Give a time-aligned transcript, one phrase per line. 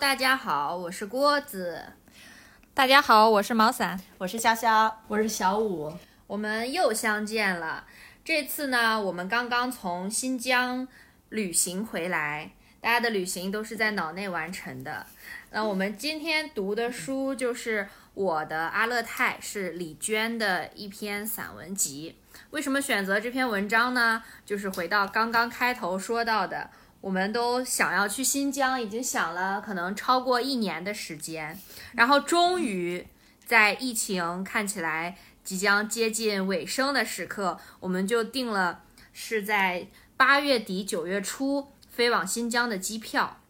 [0.00, 1.82] 大家好，我是郭子。
[2.72, 5.92] 大家好，我是毛伞，我是潇潇，我是小五，
[6.28, 7.84] 我们又相见了。
[8.24, 10.86] 这次呢，我们刚刚从新疆
[11.30, 15.04] 旅行回来，大家的旅行都是在脑内完成的。
[15.50, 22.16] 那我们今天读的书就是我的阿勒泰，是李娟的一篇散文集。
[22.50, 24.22] 为什么选择这篇文章呢？
[24.46, 26.70] 就是回到刚刚开头说到的。
[27.00, 31.56] 我们都想要去新疆，已经想了可能超过一年的时间，
[31.92, 33.06] 然后终于
[33.46, 38.82] 在疫情看起来即将接近尾声的时刻，我们就定了
[39.12, 43.40] 是在八月底九月初飞往新疆的机票。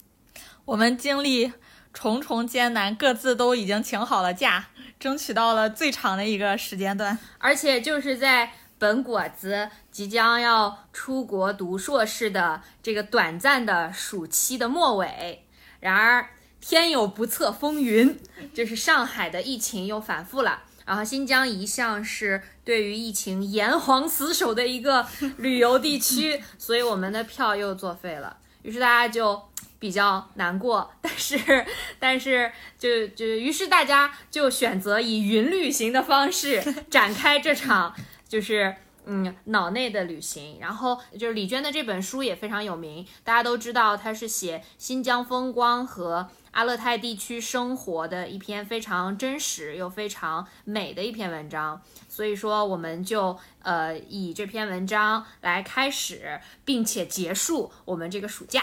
[0.67, 1.53] 我们经历
[1.95, 4.67] 重重艰难，各自都已经请好了假，
[5.01, 8.53] 争取到了最长的一个时间段，而且就是在。
[8.79, 15.45] 本果子即将要出国读硕士的这个短暂的暑期的末尾，
[15.81, 18.19] 然而天有不测风云，
[18.55, 20.63] 就是上海的疫情又反复了。
[20.87, 28.39] 然后新疆一向是对于疫情严防死守的一个旅游地区， 所以我们的票又作废了。
[28.63, 29.43] 于是大家就
[29.79, 31.67] 比较难过，但是
[32.01, 37.95] 但是就就于是大家就选择以云旅行的方式展开这场。
[38.29, 38.77] 就是
[39.07, 58.63] 嗯，脑内的旅行，然后就是李娟的这本书也非常有名，大家都知道她是写新疆风光和阿勒泰地区生活的一篇非常真实又非常美的一篇文章，所以说我们就呃以这篇文章来开始，并且结束我们这个暑假。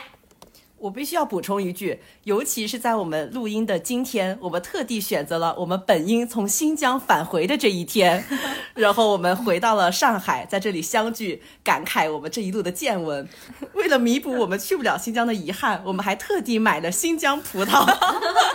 [0.78, 8.24] 我必须要补充一句，尤其是在我们录音的今天，我们特地选择了我们本应从新疆返回的这一天，
[8.76, 13.28] 然后我们回到了上海，在这里相聚，感慨我们这一路的见闻。
[13.74, 17.90] 为了弥补我们去不了新疆的遗憾，我们还特地买了新疆葡萄，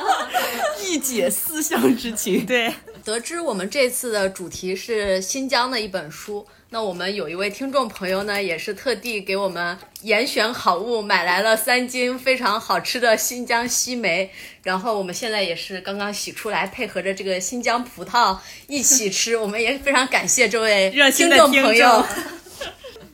[0.86, 2.44] 一解思乡之情。
[2.44, 2.72] 对，
[3.02, 6.46] 得知我们这次的主题是新疆的一本书。
[6.72, 14.30] 那我们有一位听众朋友呢，也是特地给我们严选好物，买来了三斤非常好吃的新疆西梅，
[14.62, 18.38] 然后我们现在也是刚刚洗出来，配合着这个新疆葡萄
[18.68, 19.36] 一起吃。
[19.36, 22.06] 我们也非常感谢这位听众朋友。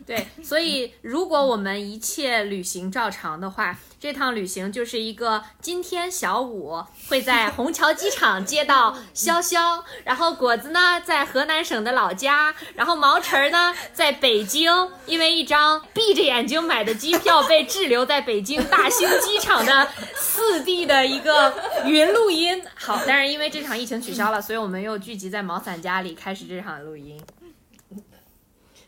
[0.06, 14.70] 对，所以如果我们一切旅行照常的话，这趟旅行就是一个今天小五会在虹桥机场接到潇潇，然后果子呢在河南省的老家，然后毛晨儿呢在北京，
[15.06, 21.52] 因为一张闭着眼睛买的机票被滞留在北京大兴机场的四 D 的一个
[21.84, 22.62] 云录音。
[22.76, 27.20] 好，但是因为这场疫情取消了，所以我们又聚集在毛伞家里开始这场录音。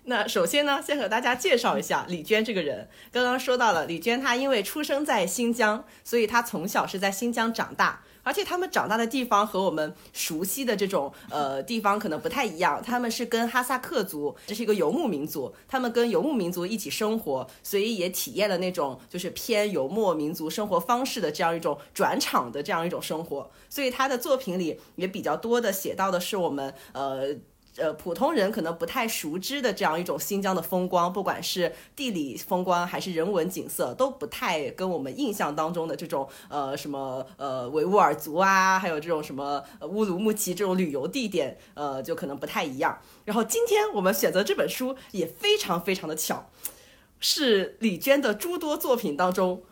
[0.09, 2.89] 那首先呢，先和大家介绍一下李娟这个人。
[3.13, 8.03] 刚刚说到了李娟，她因为出生在新疆，所以她从小是在新疆长大。
[8.23, 23.51] 而且他们长大的地方和我们熟悉的这种呃地方可能不太一样，他们是跟哈萨克族，这是一个游牧民族，他们跟游牧民族一起生活，所以也体验了那种就是偏游牧民族生活方式的这样一种转场的这样一种生活。
[23.69, 27.37] 所以他的作品里也比较多的写到的是我们呃。
[27.79, 42.99] 呃，普通人可能不太熟知的这样一种新疆的风光，不管是地理风光还是人文景色，都不太跟我们印象当中的这种呃什么呃维吾尔族啊，还有这种什么乌鲁木齐这种旅游地点，呃，就可能不太一样。
[43.25, 46.51] 然后今天我们选择这本书也非常非常的巧，
[47.21, 49.63] 是李娟的诸多作品当中。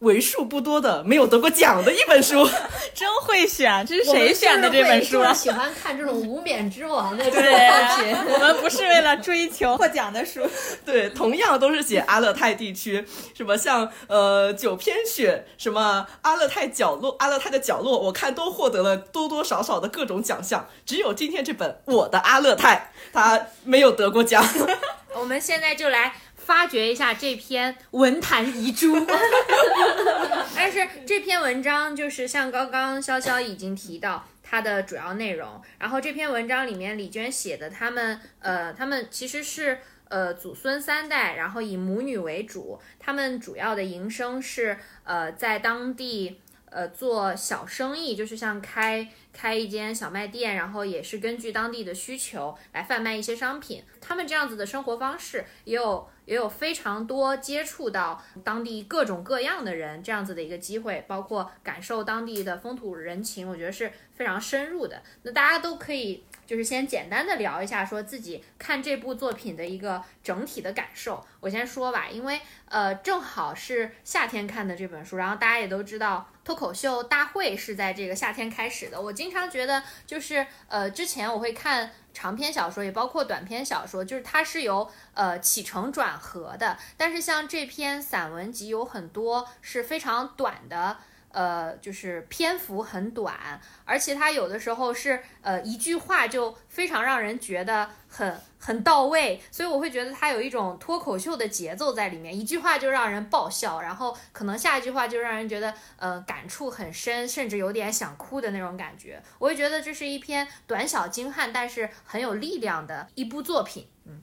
[0.00, 2.48] 为数不多的没有得过奖的一本书，
[2.94, 3.84] 真会选！
[3.86, 5.20] 这是谁选的这本书？
[5.20, 10.48] 我喜欢看这种无冕之王的作品， 我们不是为了追求获奖的书。
[10.86, 13.04] 对，同样都是写阿勒泰地区，
[13.34, 20.66] 什么像呃九篇雪，什么阿勒泰角落，阿勒泰的角落，我看都获得了多多少少的各种奖项。
[20.86, 24.42] 只有今天这本《我的阿勒泰》，它没有得过奖。
[25.12, 26.14] 我们现在就来。
[26.50, 28.92] 发掘一下这篇文坛遗珠，
[30.52, 49.08] 但是这篇文章就是像刚刚潇潇已经提到它的主要内容，然后这篇文章里面李娟写的他们呃他们其实是呃祖孙三代，然后以母女为主，他们主要的营生是呃在当地呃做小生意，就是像开。
[49.32, 53.80] 开一间小卖店，然后也是根据当地的需求来贩卖一些商品。
[54.00, 65.02] 他们这样子的生活方式，也有也有非常多接触到当地各种各样的人这样子的一个机会，包括感受当地的风土人情，我觉得是非常深入的。
[65.24, 66.22] 那大家都可以。
[66.50, 71.24] 就是先简单的聊一下，说自己看这部作品的一个整体的感受。
[71.38, 79.00] 我先说吧，因为呃正好是夏天看的这本书，然后大家也都知道脱口秀大会是在这个夏天开始的。
[79.00, 90.96] 我经常觉得就是呃之前我会看长篇小说，也包括短篇小说，就是它是由呃起承转合的，但是像这篇散文集有很多是非常短的。
[91.32, 109.22] 呃，就是篇幅很短，而且它有的时候是呃一句话就非常让人觉得很很到位，所以我会觉得它有一种脱口秀的节奏在里面，一句话就让人爆笑，然后可能下一句话就让人觉得呃感触很深，甚至有点想哭的那种感觉。
[109.38, 113.86] 我会觉得这是一篇短小精悍，但是很有力量的一部作品。
[114.06, 114.20] 嗯，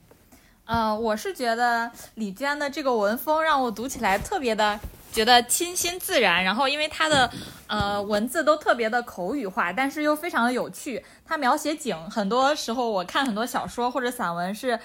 [0.66, 4.80] 呃，我是觉得李娟的这个文风让我读起来特别的。
[5.18, 7.28] 觉得清新自然，然后因为他的
[7.66, 11.04] 呃文字都特别的口语化，但是又非常的有趣。
[11.26, 14.80] 他描写景，很多时候我看很多小说或者散文是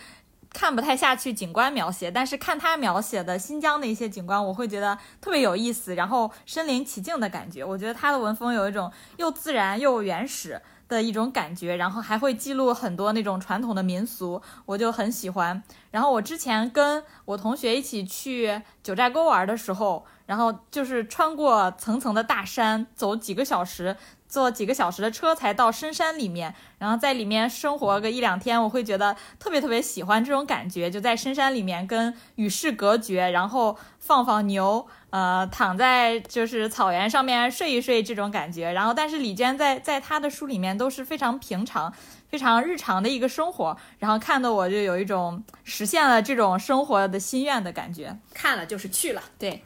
[0.48, 7.62] 看不太下去景观描写，但是看他描写的新疆的一些景观，我会觉得特别有意思，然后身临其境的感觉。
[7.62, 10.58] 我觉得他的文风有一种又自然又原始。
[10.92, 15.62] 的一种感觉，然后还会记录很多那种传统的民俗，我就很喜欢。
[15.90, 23.96] 然后我之前跟我同学一起去九寨沟玩的时候，然后就是穿过层层的大山，走几个小时。
[24.32, 38.72] 坐几个小时的车才到深山里面，然后在里面生活个一两天，我会觉得特别特别喜欢这种感觉，就在深山里面跟与世隔绝，然后放放牛，呃，躺在就是草原上面睡一睡这种感觉。
[38.72, 41.92] 然后，但是李娟在在她的书里面都是非常平常、
[42.30, 48.16] 非常日常的一个生活，然后看的我就有一种实现了这种生活的心愿的感觉。
[48.32, 49.62] 看了就是去了，对。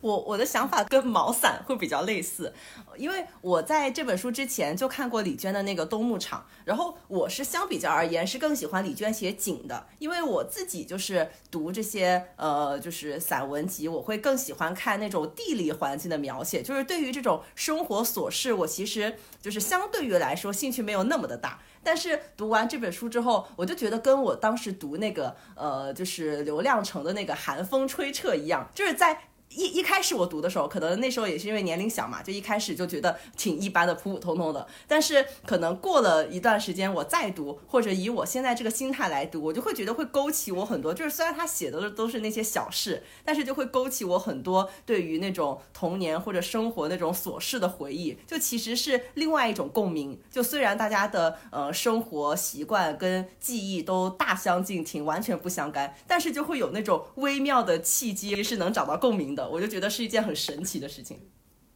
[0.00, 2.52] 我我的想法跟毛伞会比较类似，
[2.96, 29.24] 因为我在这本书之前就看过李娟的那个《冬牧场》，然后我是相比较而言是更喜欢李娟写景的，因为我自己就是读这些呃就是散文集，我会更喜欢看那种地理环境的描写，就是对于这种生活琐事，我其实就是相对于来说兴趣没有那么的大，但是读完这本书之后，我就觉得跟我当时读那个呃就是刘亮程的那个寒风吹彻一样，就是在。
[29.56, 34.64] 一一开始我读的时候，可能那时候也是因为年龄小嘛，就一开始就觉得挺一般的，普普通通的。
[34.86, 40.94] 但是可能过了一段时间，我再读，或者以我现在这个心态来读，我就会觉得会勾起我很多。
[40.94, 48.16] 就是虽然他写的都是那些小事，但是就会勾起我很多对于那种童年或者生活那种琐事的回忆。
[48.28, 50.16] 就其实是另外一种共鸣。
[50.30, 59.39] 就虽然大家的呃生活习惯跟记忆都大相径庭，完全不相干，但是就会有那种微妙的契机是能找到共鸣的。
[59.48, 61.18] 我就觉得是一件很神奇的事情。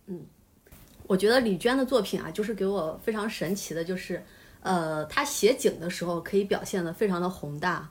[0.07, 0.21] 嗯，
[1.07, 4.23] 我觉得李娟的作品啊，就是给我非常神奇的，就是
[4.61, 7.89] 呃，她写景的时候可以表现的非常的宏大，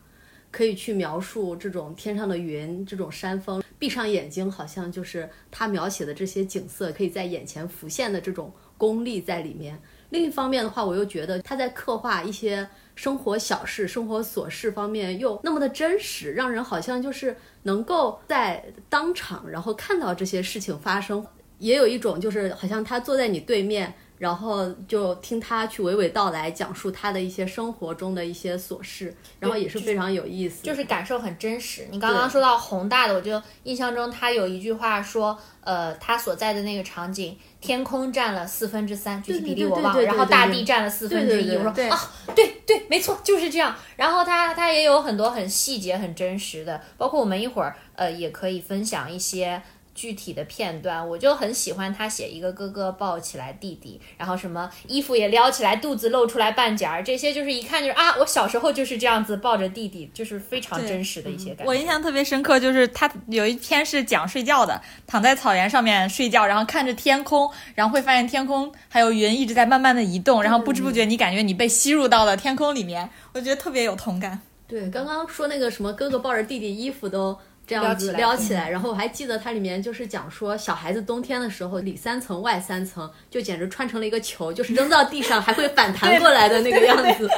[0.51, 9.81] 可以去描述这种天上的云、这种山峰，闭上眼睛，好像就是她描写的这些景色可以在眼前浮现的这种功力在里面。
[10.09, 12.68] 另一方面的话，我又觉得她在刻画一些。
[12.95, 21.26] 生活小事、生活琐事方面又那么的真实，让人好像就是能够在当场，然后看到这些事情发生，
[21.59, 23.94] 也有一种就是好像他坐在你对面。
[24.19, 31.85] 然后就听他去娓娓道来，讲述他的一些生活中的一些琐事，然后也是非常有意思，就是感受很真实。
[31.92, 41.55] 你刚刚说到宏大的，我就印象中他有一句话说，呃，他所在的那个场景，天空占了四分之三，具体比例我忘了，然后大地占了四分之一。
[41.55, 43.73] 我说啊，对对，没错，就是这样。
[43.95, 49.61] 然后他他也有很多很细节、很真实的，包括我们一会儿呃也可以分享一些。
[49.95, 61.66] 具体的片段，我就很喜欢他写一个哥哥抱起来弟弟，然后什么衣服也撩起来，肚子露出来半截儿，这些就是一看就是啊，我小时候就是这样子抱着弟弟，就是非常真实的一些感觉。
[61.66, 74.40] 我印象特别深刻，就是他有一篇是讲睡觉的，躺在草原上面睡觉，然后看着天空，然后会发现天空还有云一直在慢慢的移动，然后不知不觉你感觉你被吸入到了天空里面，我觉得特别有同感。
[74.68, 77.38] 对，刚刚说那个什么哥哥抱着弟弟，衣服都。
[77.65, 87.29] 这样子撩起来，然后我还记得它里面就是讲说小孩子冬天的时候里三层外三层，就简直穿成了一个球，就是扔到地上还会反弹过来的那个样子，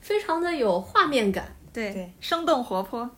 [0.00, 3.10] 非常的有画面感，对，生动活泼。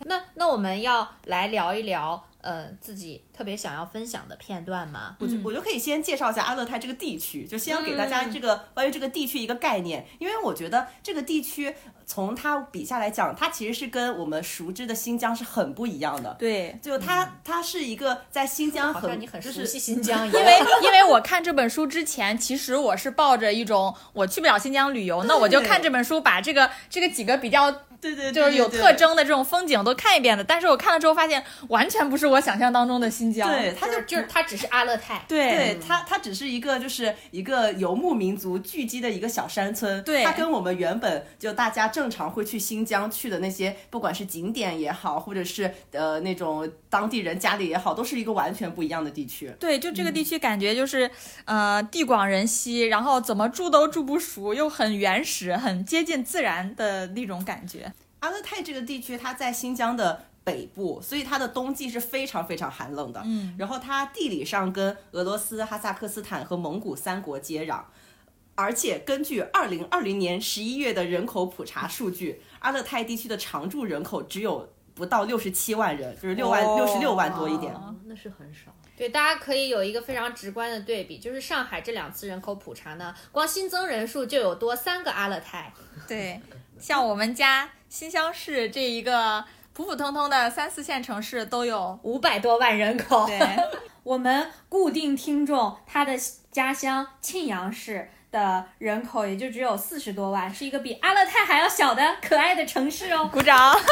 [0.00, 2.22] 那那我们要来聊一聊。
[2.46, 5.16] 呃自己特别想要分享的片段吗？
[5.18, 11.74] 我就我就可以先介绍一下阿勒泰这个地区，就先要给大家这个关于这个地区一个概念，因为我觉得这个地区
[12.06, 16.36] 从它笔下来讲，它其实是跟我们熟知的新疆是很不一样的。
[16.38, 20.40] 对，就它它是一个在新疆很你很熟悉新疆一样。
[20.40, 28.96] 因为因为我看这本书之前，其实我是抱着一种我去不了新疆旅游，那我就看这本书，把这个这个几个比较对对，就是有特。
[28.96, 30.42] 征的这种风景都看一遍的。
[30.42, 33.46] 但是我看了之后发现，完全不是我想象当中的新疆。
[33.46, 40.02] 对，它就就是它只是阿勒泰，对对它，它只是一个就是一个游牧民族聚集的一个小山村。
[40.02, 49.52] 对它跟我们原本就大家正常会去新疆去的那些，不管是景点也好，或者是呃那种当地人家里也好，都是一个完全不一样的地区。
[49.60, 51.10] 对，就这个地区感觉就是，
[51.44, 57.92] 呃，地广人稀，然后怎么住都住不熟，又很原始，很接近自然的那种感觉。
[58.20, 63.22] 阿勒泰这个地区，它在新疆的北部，所以它的冬季是非常非常寒冷的。
[63.24, 67.82] 嗯，然后它地理上跟俄罗斯、哈萨克斯坦和蒙古三国接壤。
[68.54, 77.74] 而且根据二零二零年十一月的人口普查数据，阿勒泰地区的常住人口只有不到六十七万人，就是六万哦六十六万多一点。
[77.74, 78.74] 哦那是很少。
[78.96, 85.70] 对，大家可以有一个非常直观的对比，就是上海这两次人口普查呢，光新增人数就有多三个阿勒泰。
[86.08, 86.40] 对，
[86.78, 91.98] 像我们家新乡市这一个普普通通的三四线城市都有。
[92.02, 93.40] 五百多万人口，对，
[94.02, 96.12] 我们固定听众他的
[96.50, 103.28] 家乡庆阳市的人口也就只有四十多万，是一个比阿勒泰还要小的可爱的城市哦。
[103.32, 103.74] 鼓掌。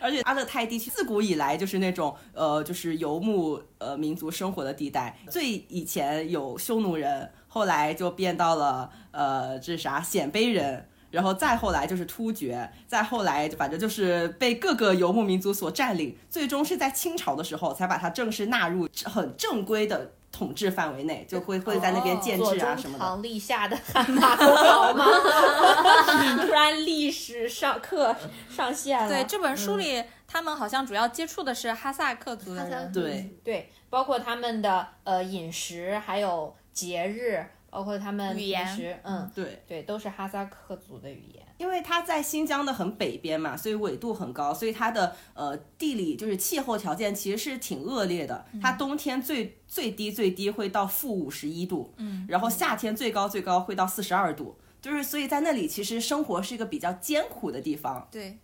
[0.00, 5.16] 而且阿勒泰地区自古以来就是那种呃，就是游牧呃民族生活的地带。
[5.30, 22.98] 最以前有匈奴人，后来就变到了呃这是啥鲜卑人，然后再后来就是突厥，再后来反正就是被各个游牧民族所占领，最终是在清朝的时候才把它正式纳入很正规的统治范围内，就会会在那边建制啊什么的。
[22.98, 25.04] 宗棠立下的汗马功劳吗？
[26.44, 28.14] 突然历史上课
[28.50, 29.08] 上线了。
[29.08, 32.92] 对，这本书里、他们好像主要接触的是哈萨克族的哈萨人。
[32.92, 41.44] 对，对，包括他们的呃饮食，还有节日，包括他们语言，嗯，对，对，都是哈萨克族的语言。
[41.58, 48.46] 因为它在新疆的很北边嘛，所以纬度很高，所以它的呃地理就是气候条件其实是挺恶劣的。
[48.62, 58.06] 它冬天最最低最低会到负五十一度，嗯，然后夏天最高最高会到四十二度，就是所以在那里其实生活是一个比较艰苦的地方。
[58.12, 58.38] 对，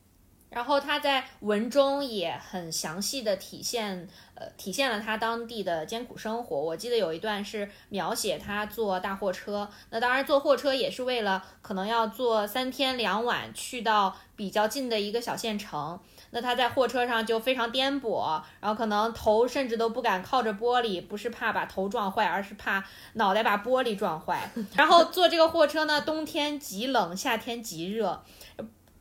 [0.50, 6.60] 然后他在文中也很详细的体现，呃，体现了他当地的艰苦生活。
[6.60, 15.98] 我记得有一段是描写他坐大货车，那当然坐货车也是为了可能要坐三天两晚去到比较近的一个小县城。
[16.32, 24.48] 那他在货车上就非常颠簸，然后可能头甚至都不敢靠着玻璃，不是怕把头撞坏，而是怕脑袋把玻璃撞坏。
[24.74, 28.22] 然后坐这个货车呢，冬天极冷，夏天极热，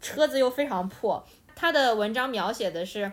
[0.02, 1.24] 车子又非常破。
[1.60, 3.12] 他的文章描写的是，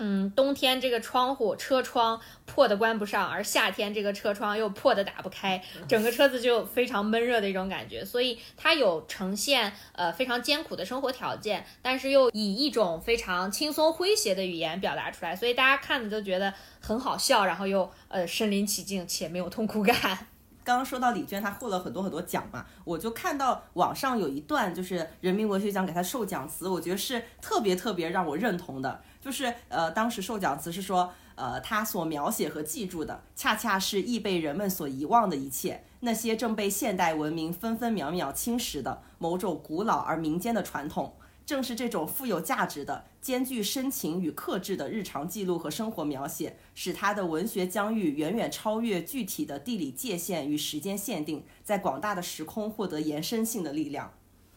[0.00, 8.04] 嗯，冬天这个窗户车窗破的关不上，而夏天这个车窗又破的打不开，整个车子就非常闷热的一种感觉。
[8.04, 20.26] 所以它有呈现呃非常艰苦的生活条件，但是又以一种非常轻松诙谐的语言表达出来，所以大家看着都觉得很好笑，然后又呃身临其境且没有痛苦感。
[20.62, 41.14] 刚刚说到李娟，她获了很多很多奖嘛，我就看到网上有一段就是人民文学奖给她授奖词，我觉得是特别特别让我认同的，就是呃当时授奖词是说，呃她所描写和记住的，恰恰是易被人们所遗忘的一切，那些正被现代文明分分秒秒侵蚀的某种古老而民间的传统。
[41.46, 54.12] 正是这种富有价值的、兼具深情与克制的日常记录和生活描写，使他的文学疆域远远超越具体的地理界限与时间限定，在广大的时空获得延伸性的力量。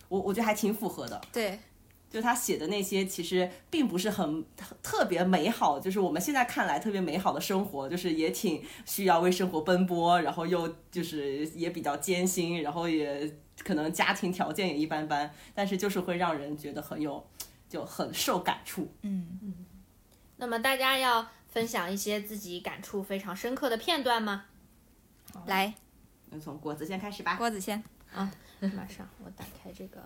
[0.08, 1.20] 我我觉得还挺符合的。
[1.32, 1.60] 对，
[2.10, 17.26] 就他写的那些，其实并不是很特特别美好，就是我们现在看来特别美好的生活，就是也挺需要为生活奔波，然后又就是也比较艰辛，然后也可能家庭条件也一般般，但是就是会让人觉得很有，
[17.74, 18.88] 就很受感触。
[19.02, 19.66] 嗯嗯，
[20.38, 24.46] 那么大家要分享一些自己感触非常深刻的片段吗？
[25.48, 25.74] 来，
[26.30, 27.36] 那从果子先开始吧。
[27.36, 28.32] 郭子先啊。
[28.62, 30.00] 马上，我打开这个。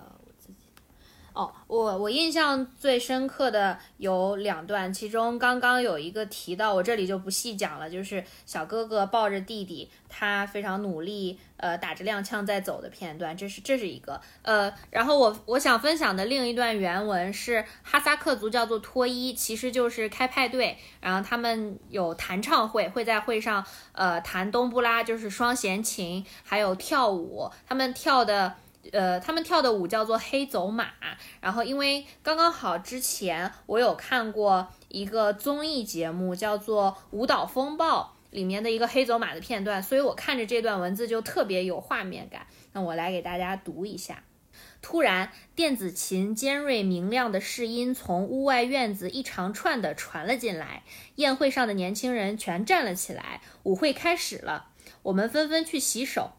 [1.38, 28.56] 哦，我我印象最深刻的有两段，其中刚刚有一个提到，我这里就不细讲了，就是小哥哥抱着弟弟，他非常努力，呃，打着踉跄在走的片段，这是这是一个，呃，然后我我想分享的另一段原文是哈萨克族叫做脱衣，其实就是开派对，然后他们有弹唱会，会在会上呃弹冬不拉，就是双弦琴，还有跳舞，他们跳的。
[28.91, 30.88] 呃，他们跳的舞叫做黑走马，
[31.41, 42.48] 然后因为刚刚好之前我有看过一个综艺节目叫做《舞蹈风暴》里面的一个黑走马的片段，所以我看着这段文字就特别有画面感。
[42.74, 44.24] 那我来给大家读一下：
[44.82, 50.84] 突然，电子琴尖锐明亮的试音从屋外院子一长串的传了进来，
[51.15, 54.67] 宴会上的年轻人全站了起来，舞会开始了，
[55.03, 56.32] 我们纷纷去洗手。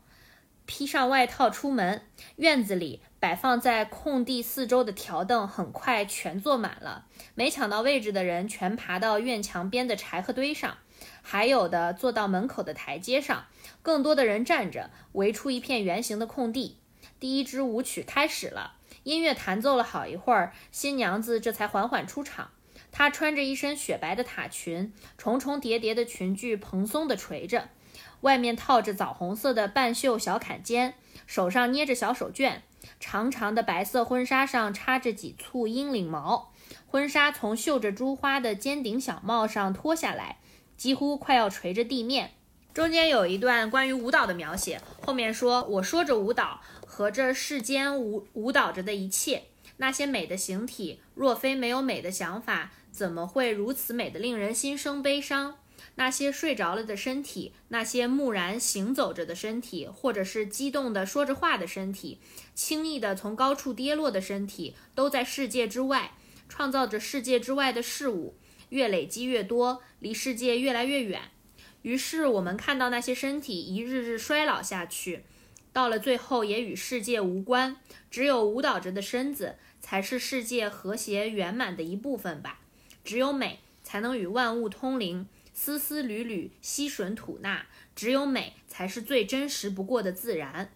[0.69, 2.03] 披上外套出门，
[2.37, 7.07] 院子里摆放在空地四周的条凳很快全坐满了。
[7.35, 10.77] 没抢到位置的人全爬到院墙边的柴禾堆上，
[11.23, 13.47] 还有的坐到门口的台阶上。
[13.81, 16.77] 更多的人站着围出一片圆形的空地。
[17.19, 22.51] 第一支舞曲开始了，音乐弹奏了好一会儿，新娘子这才缓缓出场。
[22.93, 27.71] 她穿着一身雪白的塔裙，重重叠叠的裙裾蓬松地垂着。
[28.23, 30.95] 外面套着枣红色的半袖小坎肩，
[31.27, 32.61] 手上捏着小手绢，
[32.99, 36.53] 长长的白色婚纱上插着几簇鹰领毛，
[36.87, 40.39] 婚纱从绣着珠花的尖顶小帽上脱下来，
[40.77, 42.33] 几乎快要垂着地面。
[42.75, 49.45] 中间有一段关于舞蹈的描写，后面说：“我说着舞蹈和这世间舞舞蹈着的一切，
[49.79, 55.57] 那些美的形体，若非没有美的想法，怎么会如此美的令人心生悲伤？”
[55.99, 62.21] 那些睡着了的身体，那些木然行走着的身体，或者是激动的说着话的身体，
[62.55, 66.13] 轻易的从高处跌落的身体，都在世界之外，
[66.49, 68.37] 创造着世界之外的事物，
[68.69, 71.33] 越累积越多，离世界越来越远。
[71.83, 75.25] 于是我们看到那些身体一日日衰老下去，
[75.73, 77.77] 到了最后也与世界无关，
[78.09, 82.61] 只有舞蹈着的身子才是世界和谐圆满的一部分吧。
[83.03, 85.27] 只有美才能与万物通灵。
[85.61, 90.71] 丝丝缕缕吸吮吐纳，只有美才是最真实不过的自然。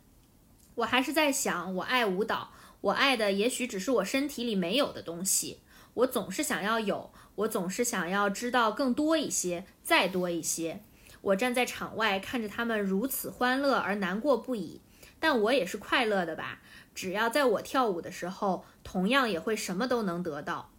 [0.75, 5.61] 我还是在想，我爱舞蹈，我爱的也许只是我身体里没有的东西。
[5.95, 10.81] 我总是想要有，我总是想要知道更多一些，再多一些。
[11.21, 14.81] 我站在场外看着他们如此欢乐而难过不已，
[15.21, 16.61] 但我也是快乐的吧？
[16.92, 20.73] 只要在我跳舞的时候，同样也会什么都能得到。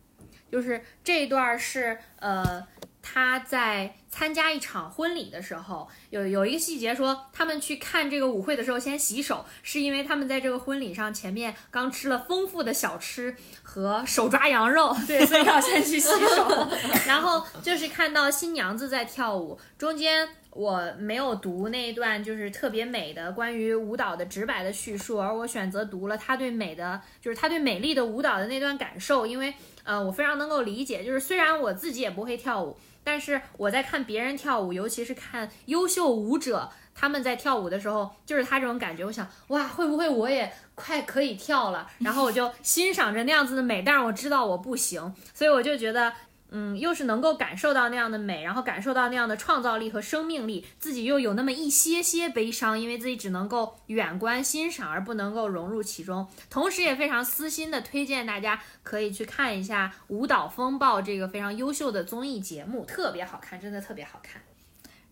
[0.51, 2.67] 就是这一段是呃。
[3.13, 16.67] 他在参加一场婚礼的时候，有有一个细节说，他们去看这个舞会的时候先洗手，是因为他们在这个婚礼上前面刚吃了丰富的小吃和手抓羊肉， 对，所以要先去洗手。
[17.05, 32.77] 然后就是看到新娘子在跳舞，中间我没有读那一段就是特别美的关于舞蹈的直白的叙述，而我选择读了他对美的，就是他对美丽的舞蹈的那段感受，因为呃，我非常能够理解，就是虽然我自己也不会跳舞。
[33.03, 39.03] 但是我在看别人跳舞，尤其是看优秀舞者他们在跳舞的时候，就是他这种感觉。
[39.03, 41.89] 我想，哇，会不会我也快可以跳了？
[41.99, 46.13] 然后我就欣赏着那样子的美，但是我知道我不行，所以我就觉得。
[46.55, 56.27] 嗯，又是能够感受到那样的美，然后感受到那样的创造力和生命力，自己又有那么一些些悲伤，因为自己只能够远观欣赏，而不能够融入其中。
[56.49, 64.41] 同时，也非常私心的推荐大家可以去看一下《舞蹈风暴》这个非常优秀的综艺节目，特别好看，真的特别好看。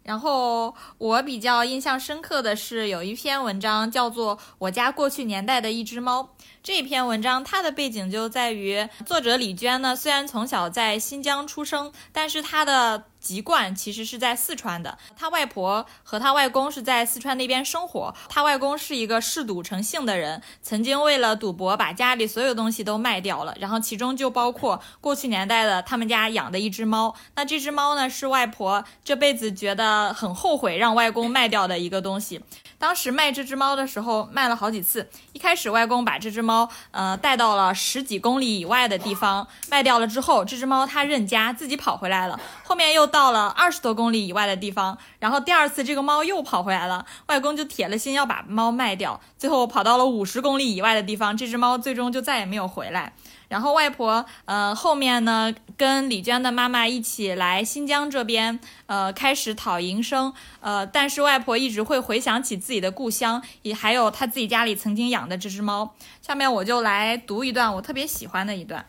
[0.04, 6.24] 然后我比较印象深刻的是有一篇文章叫做《我家过去年代的一只猫》。
[6.64, 14.98] 这篇文章它的背景就在于作者李娟呢，虽然从小在新疆出生，但是她的籍贯其实是在四川的。
[15.16, 18.14] 他外婆和他外公是在四川那边生活。
[18.28, 27.16] 他外公是一个嗜赌成性的人，曾经为了赌博把家里所有东西都卖掉了，然后其中就包括过去年代的他们家养的一只猫。
[27.36, 32.42] 那这只猫呢，是外婆这辈子觉得很后悔让外公卖掉的一个东西。
[32.82, 35.08] 当时卖这只猫的时候，卖了好几次。
[35.34, 42.40] 一开始，外公把这只猫，呃，带到了十几公里以外的地方卖掉了之后，这只猫它认家，自己跑回来了。
[42.64, 49.22] 后面又到了二十多公里以外的地方，然后第二次这个猫又跑回来了，外公就铁了心要把猫卖掉。
[49.38, 53.14] 最后跑到了五十公里以外的地方，这只猫最终就再也没有回来。
[53.52, 65.94] 然后外婆，呃，后面呢跟李娟的妈妈一起来新疆这边，呃，开始讨营生，呃，但是外婆一直会回想起自己的故乡，也还有她自己家里曾经养的这只猫。
[66.22, 68.86] 下面我就来读一段我特别喜欢的一段。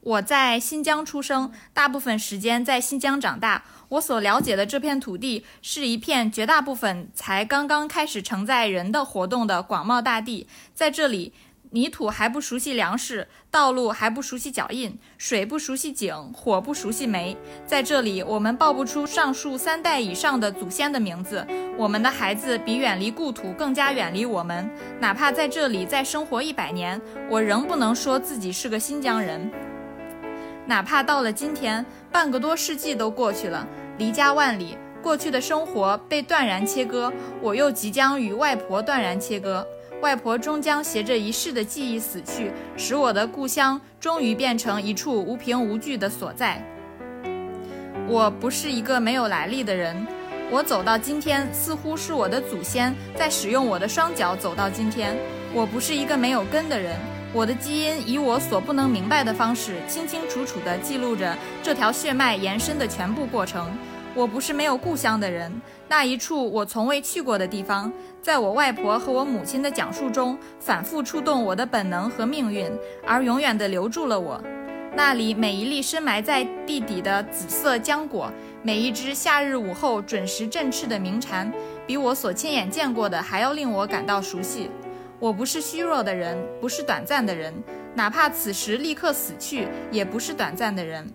[0.00, 3.64] 我在新疆出生，大部分时间在新疆长大。
[3.88, 10.46] 我所了解的这片土地是一片绝大部分才刚刚开始承载人的活动的广袤大地。
[10.74, 11.32] 在这里，
[11.74, 17.34] 泥土还不熟悉粮食，道路还不熟悉脚印，水不熟悉井，火不熟悉煤。
[17.64, 21.46] 在这里，我们报不出上述三代以上的祖先的名字。
[21.78, 24.70] 我们的孩子比远离故土更加远离我们。
[25.00, 29.50] 哪怕在这里再生活一百年，我仍不能说自己是个新疆人。
[30.66, 39.66] 哪怕到了今天，半个多世纪都过去了，离家万里，过去的生活被断然切割，我又即将与外婆断然切割。
[40.02, 46.60] 外婆终将携着一世的记忆死去，使我的故乡终于变成一处无凭无据的所在。
[48.08, 49.96] 我不是一个没有来历的人，
[50.50, 55.16] 我走到今天，似乎是我的祖先在使用我的双脚走到今天。
[55.54, 56.96] 我不是一个没有根的人。
[57.32, 63.70] 我的基因以我所不能明白的方式，清清楚楚地记录着这条血脉延伸的全部过程。
[64.14, 65.50] 我不是没有故乡的人，
[65.88, 72.70] 那一处我从未去过的地方，在我外婆和我母亲的讲述中，反复触动我的本能和命运，
[73.06, 74.38] 而永远地留住了我。
[74.94, 78.30] 那里每一粒深埋在地底的紫色浆果，
[78.62, 81.50] 每一只夏日午后准时振翅的鸣蝉，
[81.86, 84.70] 比我所亲眼见过的还要令我感到熟悉。
[85.18, 87.54] 我不是虚弱的人，不是短暂的人，
[87.94, 91.08] 哪怕此时立刻死去，也不是短暂的人。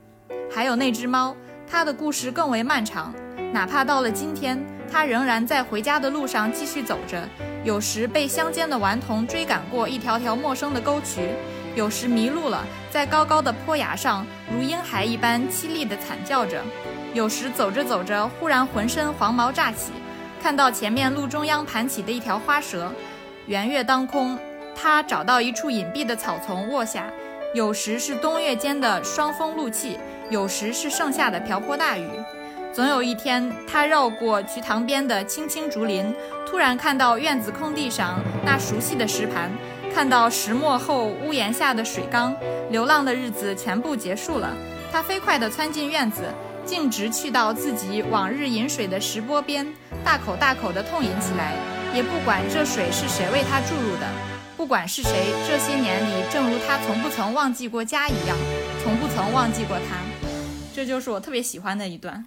[0.50, 1.36] 还有那只猫，
[1.70, 3.14] 他的故事更为漫长。
[3.54, 4.58] 哪怕到了今天，
[4.92, 7.22] 他仍然在回家的路上继续走着。
[7.64, 11.30] 有时被乡间的顽童追赶过一条条陌生的沟渠，
[11.76, 16.62] 有时迷路了，在高高的坡崖上如婴孩一般凄厉地惨叫着。
[17.14, 19.92] 有时走着走着，忽然浑身黄毛乍起，
[20.42, 22.92] 看到前面路中央盘起的一条花蛇。
[23.48, 24.38] 圆月当空，
[24.76, 27.06] 他找到一处隐蔽的草丛卧下。
[27.54, 29.98] 有时是冬月间的霜风露气，
[30.30, 32.08] 有时是盛夏的瓢泼大雨。
[32.74, 36.14] 总有一天，他绕过渠塘边的青青竹林，
[36.46, 39.50] 突然看到院子空地上那熟悉的石盘，
[39.96, 42.36] 看到石磨后屋檐下的水缸。
[42.70, 44.54] 流浪的日子全部结束了，
[44.92, 46.24] 他飞快地窜进院子，
[46.66, 49.66] 径直去到自己往日饮水的石钵边，
[50.04, 51.54] 大口大口地痛饮起来。
[51.96, 54.06] 也不管这水是谁为他注入的，
[54.58, 55.12] 不管是谁，
[55.48, 58.38] 这些年里，正如他从不曾忘记过家一样，
[58.84, 59.96] 从不曾忘记过他。
[60.78, 62.24] 这就是我特别喜欢的一段。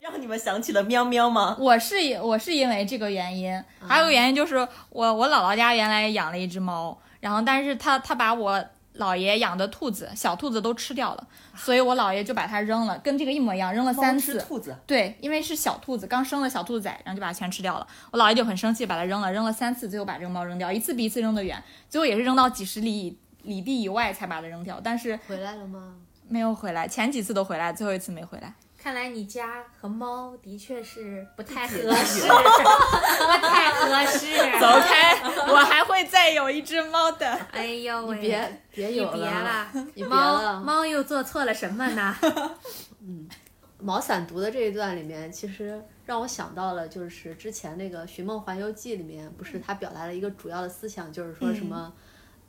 [0.00, 1.56] 让你们想起了喵喵吗？
[1.60, 4.56] 我是我是因为这个原因，还有个原因就是
[4.90, 8.64] 我我姥姥家原来养了一只猫，然后但是他他把我。
[8.98, 14.38] 姥爷养的兔子，小兔子都吃掉了，所以我姥爷就把它扔了，跟这个一模一样，扔了三次。
[14.40, 14.76] 兔子。
[14.86, 17.86] 对，因为是小兔子，刚生了小兔子仔，然后就把它全吃掉了。
[18.10, 24.78] 我姥爷就很生气，把它扔了，扔了三次，最后把这个猫扔掉，一次比一次扔得远，最后也是扔到几十里里地以外才把它扔掉。
[24.84, 25.94] 但是回来了吗？
[26.32, 28.54] 没有回来，前几次都回来，最后一次没回来。
[28.78, 34.34] 看来你家和猫的确是不太合适，不太合适。
[34.58, 35.12] 走开，
[35.46, 37.30] 我还会再有一只猫的。
[37.52, 42.16] 哎呦喂，别别有了，你别猫猫又做错了什么呢？
[43.06, 43.28] 嗯，
[43.78, 51.92] 毛散读的这一段里面，其实让我想到了，就是之前那个《寻梦环游记》里面，不是他表达了一个主要的思想，就是说什么，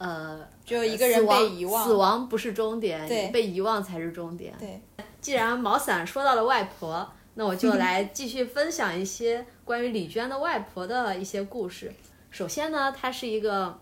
[0.03, 4.53] 呃，只有一个人被遗忘，死亡不是终点，对，被遗忘才是终点。
[4.59, 4.81] 对。
[5.21, 11.89] 既然毛伞说到了外婆，那我就来 继续分享一些关于李娟的外婆的一些故事。
[12.29, 13.79] 首先呢，她是一个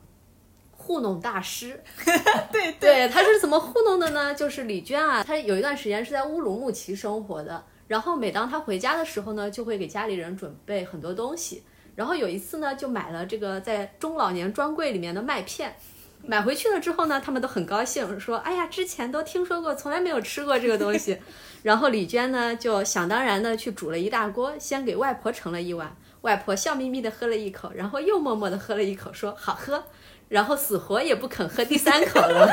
[0.77, 1.81] 糊弄大师。
[2.53, 4.35] 对对，她是怎么糊弄的呢？
[4.35, 11.63] 就是李娟啊，她有一段时间是在乌鲁木齐生活的，然后每当她回家的时候呢，就会给家里人准备很多东西。
[11.95, 15.75] 然后有一次呢，就买了这个在中老年专柜里面的麦片。
[16.23, 21.17] 买回去了之后呢，他们都很高兴，说：“哎呀，之前都听说过，从来没有吃过这个东西。
[21.63, 29.83] ”然后李娟呢，就想当然的去煮了一大锅，先给外婆盛了一碗，外婆笑眯眯的喝了一口，然后又默默的喝了一口，说：“好喝。”
[30.29, 32.47] 然后死活也不肯喝第三口了。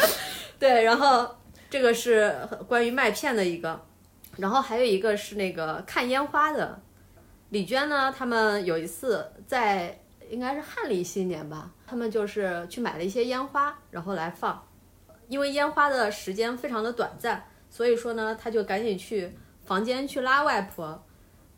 [0.60, 1.28] 对，然后
[1.70, 2.36] 这个是
[2.68, 3.80] 关于麦片的一个，
[4.36, 6.80] 然后还有一个是那个看烟花的。
[7.48, 10.00] 李娟呢，他们有一次在。
[10.30, 14.62] 应该是汉历新年吧，他们就是去买了一些烟花，然后来放。
[15.28, 19.32] 因为烟花的时间非常的短暂，所以说呢，他就赶紧去
[19.64, 21.02] 房间去拉外婆。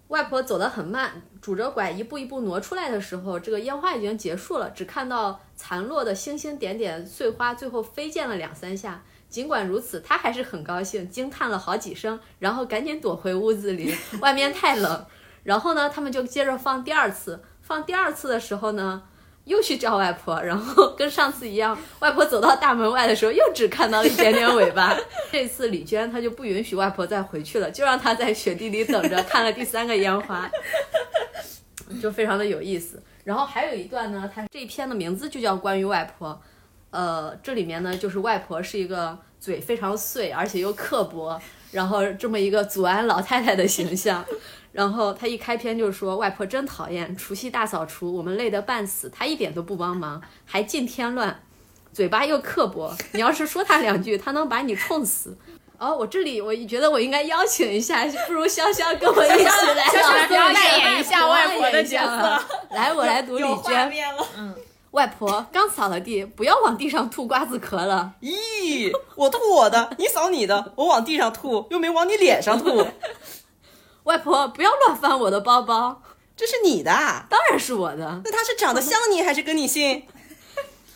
[0.09, 9.03] 外婆走得很慢，拄着拐一步一步挪出来的时候，这个烟花已经结束了，只看到残落的星星点点碎花，最后飞溅了两三下。
[9.29, 15.05] 尽管如此，他还是很高兴，惊叹了好几声，然后赶紧躲回屋子里， 外面太冷。
[15.43, 19.03] 然后呢，他们就接着放第二次，放第二次的时候呢，
[19.45, 24.97] 又去叫外婆， 然后跟上次一样，外婆走到大门外的时候，又只看到了一点点尾巴。
[25.31, 30.51] 这次李娟她就不允许外婆再回去了，就让她在雪地里等着，看了第三个烟花，
[32.01, 33.03] 就非常的有意思。
[33.25, 36.41] 然后还有一段呢，它这一篇的名字就叫关于外婆，
[36.91, 41.39] 呃，这里面呢就是外婆是一个嘴非常碎，而且又刻薄，
[41.71, 44.25] 然后这么一个祖安老太太的形象。
[44.79, 51.43] 然后他一开篇就说：“外婆真讨厌，除夕大扫除，我们累得半死，她一点都不帮忙，还尽添乱，
[51.93, 52.97] 嘴巴又刻薄。
[53.11, 55.37] 你要是说她两句，她能把你冲死。”
[55.79, 63.93] 哦，我这里我觉得我应该邀请一下，不如潇潇跟我一起来潇潇朗诵扮演一下外婆的角色来，我来读李娟。
[64.37, 64.55] 嗯。
[64.93, 68.13] 外婆刚扫了地，不要往地上吐瓜子壳了。
[68.23, 72.87] 咦，我吐我的，你扫你的，我往地上吐，又没往你脸上吐，
[74.09, 76.01] 外婆不要乱翻我的包包，
[76.35, 77.27] 这是你的啊。
[77.29, 78.23] 当然是我的。
[78.25, 80.05] 那他是长得像你，还是跟你姓？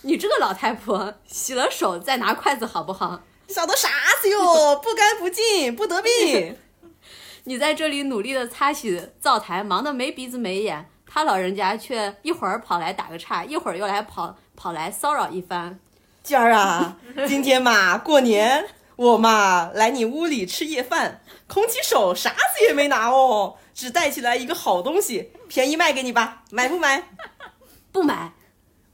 [0.01, 3.21] 你这个老太婆，洗了手再拿筷子好不好？
[3.49, 3.91] 小的啥
[4.23, 4.77] 子哟？
[4.83, 6.57] 不干不净，不得病。
[7.45, 15.79] 你在这里努力的擦洗灶台，忙得没鼻子没眼，他老人家却一会儿跑来打个岔，一会儿又来跑跑来骚扰一番。
[16.25, 16.97] 娟儿啊，
[17.29, 27.03] 今天嘛过年，我嘛来你屋里吃夜饭，空起手啥子也没拿哦，只带起来一个好东西，便宜卖给你吧，买不买？
[27.91, 28.33] 不买，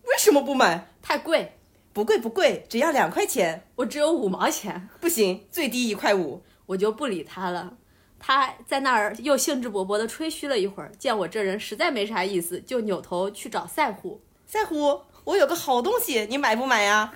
[0.04, 0.88] 为什么不买？
[1.02, 1.56] 太贵，
[1.92, 3.64] 不贵不贵，只要两块钱。
[3.76, 6.42] 我只有五毛钱，不行，最低一块五。
[6.66, 7.74] 我就不理他了。
[8.18, 14.20] 他在那儿又兴致勃勃地吹嘘了一会儿，见我这人实在没啥意思，就扭头去找赛虎。
[14.44, 17.14] 赛虎，我有个好东西，你买不买呀？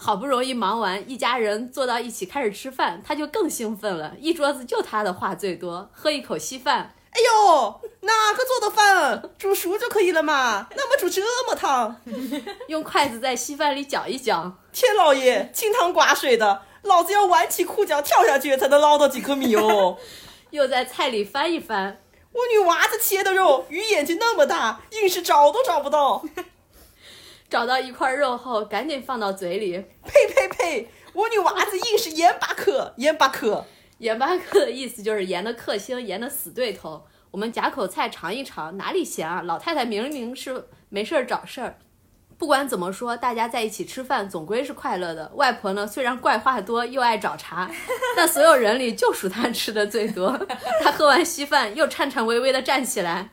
[0.00, 4.14] 好不容易忙完，一家人坐到一起开始吃饭，他就更兴奋了。
[4.20, 10.68] 一桌子就他的话最多，喝一口稀饭，哎呦，哪个做的饭煮熟就可以了嘛？
[10.76, 12.00] 那么煮这么烫？
[12.68, 14.52] 用筷子在稀饭里搅一搅。
[14.72, 19.98] 天老爷，清汤寡水的，老子要挽起裤脚跳下去才能捞到几颗米哦。
[20.50, 22.00] 又在菜里翻一翻，
[22.32, 26.22] 我女娃子切的肉，鱼眼睛那么大，硬是找都找不到。
[27.48, 29.72] 找到一块肉后，赶紧放到嘴里。
[30.04, 30.88] 呸呸呸！
[31.14, 33.64] 我女娃子硬是盐巴克， 盐巴克。
[33.98, 37.04] 盐巴克的意思就是盐的克星，盐的死对头。
[37.30, 39.42] 我们夹口菜尝一尝，哪里咸啊？
[39.42, 41.78] 老太太明明是没事儿找事儿。
[42.36, 45.32] 不管怎么说，大家在一起吃饭总归是快乐的。
[45.34, 47.68] 外婆呢，虽然怪话多又爱找茬，
[48.16, 50.38] 但所有人里就数她吃的最多。
[50.84, 53.30] 她喝完稀饭，又颤颤巍巍地站起来，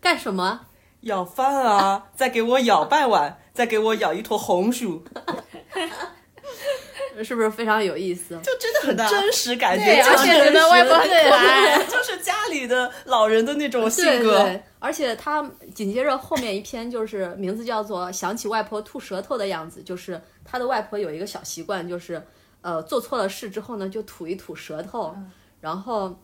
[0.00, 0.62] 干什么？
[1.02, 2.06] 舀饭啊！
[2.16, 5.02] 再给我舀半碗，再给我咬一坨红薯，
[7.24, 8.38] 是不是非常有意思？
[8.42, 14.42] 就真的很真实感觉，对而且觉得外婆很可爱 就是家里的老人的那种性对格。
[14.42, 15.42] 对，而且他
[15.74, 22.22] 紧接着后面一篇就是名字叫做“想起外婆吐舌头的样子”，就是他的外婆有一个小习惯，就是
[22.60, 25.16] 呃做错了事之后呢，就吐一吐舌头，
[25.62, 26.14] 然后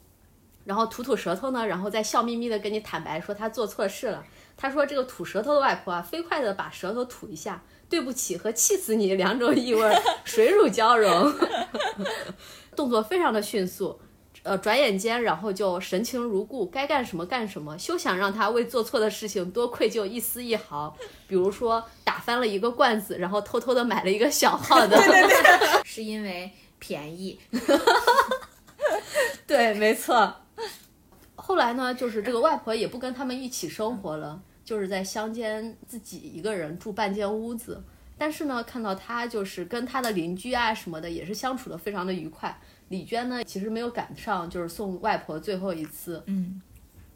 [0.67, 4.23] 然后吐吐舌头呢，然后再笑眯眯的跟你坦白说他做错事了。
[4.63, 11.35] 他说这个吐舌头的外婆啊，飞快的把舌头吐一下，对不起和气死你两种异味儿水乳交融，
[12.77, 13.99] 动作非常的迅速。
[14.45, 20.97] 呃，转眼间，然后就神情如故，该干什么干什么，休想让他为做错的事情多愧疚一丝一毫。
[21.27, 24.97] 比如说，打翻了一个罐子，然后偷偷的买了一个小号的，
[25.85, 26.49] 是因为
[26.79, 27.37] 便宜。
[29.45, 30.37] 对，没错。
[31.35, 37.83] 后来呢，就是这个外婆也不跟他们一起生活了，就是在乡间自己一个人住半间屋子。
[38.19, 42.57] 但是呢，看到她就是跟她的邻居啊什么的，也是相处的非常的愉快。
[42.89, 46.23] 李娟呢，其实没有赶上，就是送外婆最后一次。
[46.27, 46.61] 嗯，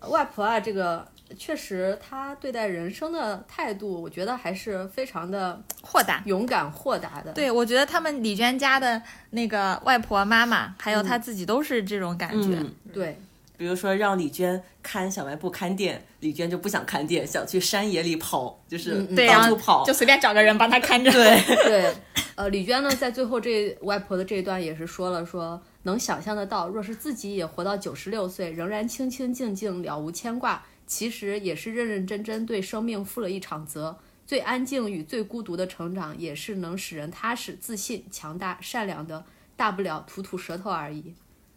[0.00, 1.06] 外婆啊，这个
[1.38, 6.22] 确实她对待人生的态度，我觉得还是非常的豁达。
[6.24, 7.32] 勇敢豁达的。
[7.32, 12.56] 对，我觉得他们李娟家的那个外婆、妈妈，还有她自己都是这种感觉。
[12.59, 13.20] 嗯，对，
[13.57, 19.85] 比如说让李娟看小卖部看店，李娟就不想看店，想去山野里跑，就是到处跑。
[19.85, 21.11] 就随便找个人帮她看着。
[21.11, 21.95] 对， 对，
[22.35, 33.99] 呃，李娟呢，在最后这外婆的这一段也是说了说，能想象得到，若是自己也活到九十六岁，仍然清清静静，了无牵挂，其实也是认认真真对生命负了一场责。
[34.27, 41.14] 最安静与最孤独的成长，也是能使人踏实、自信、强大、善良的，大不了吐吐舌头而已。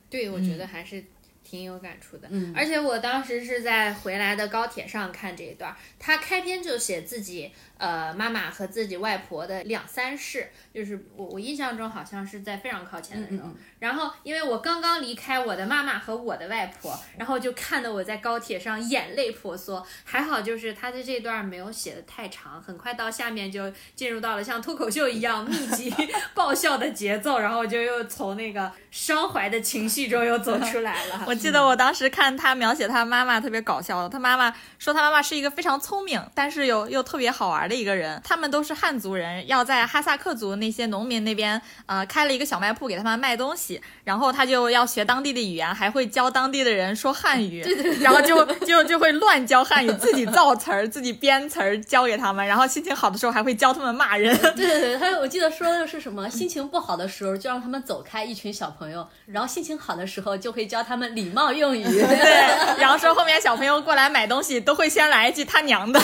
[0.08, 1.04] 对，我觉得还是
[1.50, 2.28] 挺有感触的。
[2.32, 13.48] 嗯而且我当时是在回来的高铁上看这一段儿，他开篇就写自己呃妈妈和自己外婆的两三世，就是我我印象中好像是在非常靠前的时候。
[13.48, 19.82] 嗯嗯然后因为我刚刚离开我的妈妈和我的外婆，然后就看得我在高铁上眼泪婆娑。
[20.04, 25.94] 还好就是他的这段没有写的太长，很快到下面就进入到了像脱口秀一样密集
[26.36, 31.24] 爆笑的节奏，然后就又从那个伤怀的情绪中又走出来了。
[31.26, 38.20] 我记得我当时看他描写他妈妈特别搞笑的，他妈妈说他妈妈是一个非常聪明，但是又又特别好玩的一个人。
[38.26, 47.64] 他们都是汉族人，要在哈萨克族那些农民那边呃开了一个小卖铺给他们卖东西，然后他就要学当地的语言，还会教当地的人说汉语，
[48.02, 54.36] 然后就就就会乱教汉语，自己造词儿，自己编词儿教给他们，然后心情好的时候还会教他们骂人。
[54.56, 56.28] 对对对，他我记得说的是什么？
[56.30, 61.84] 心情不好的时候就让他们走开，一群小朋友；然后心情好的时候就会教他们礼貌用语。
[61.84, 66.00] 对，然后说后面小朋友过来买东西都会先来一句他娘的。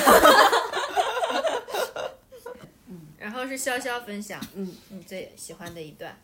[3.36, 6.18] 然后是潇潇分享，嗯，你最喜欢的一段。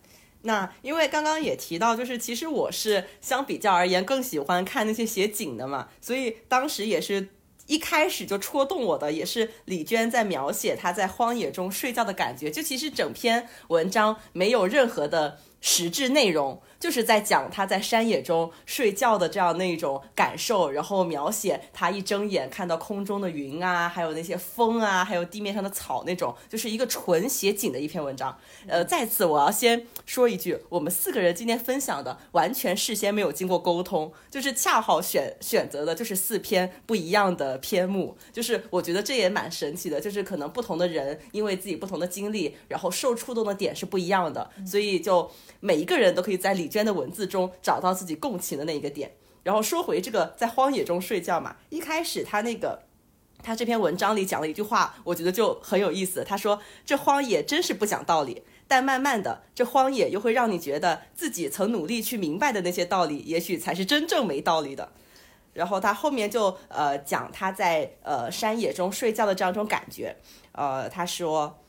[0.43, 7.27] 那因为刚刚也提到，就是其实我是相比较而言更喜欢看那些写景的嘛，所以当时也是
[7.67, 12.49] 一开始就戳动我的，也是李娟在描写她在荒野中睡觉的感觉。
[12.49, 28.35] 就其实整篇文章没有任何的实质内容，就是在讲他在山野中睡觉的这样那种感受，然后描写他一睁眼看到空中的云啊，还有那些风啊，还有地面上的草那种，就是一个纯写景的一篇文章。
[28.67, 49.11] 呃，再次我要先说一句，我们四个人今天分享的完全事先没有经过沟通，就是恰好选选择的就是四篇不一样的篇目，就是我觉得这也蛮神奇的，就是可能不同的人因为自己不同的经历，然后受触动的点是不一样的，所以就每一个人都可以在李娟的文字中找到自己共情的那一个点。
[49.43, 52.83] 然后说回这个在荒野中睡觉嘛，一开始他那个。
[53.43, 56.23] 他这篇文章里讲了一句话，我觉得就很有意思。
[56.23, 64.91] 他说：“这荒野真是不讲道理，但慢慢的，这荒野又会让你觉得自己曾努力去明白的那些道理，也许才是真正没道理的。”
[65.53, 70.15] 然后他后面就呃讲他在呃山野中睡觉的这样一种感觉。
[70.51, 71.59] 呃，他说：“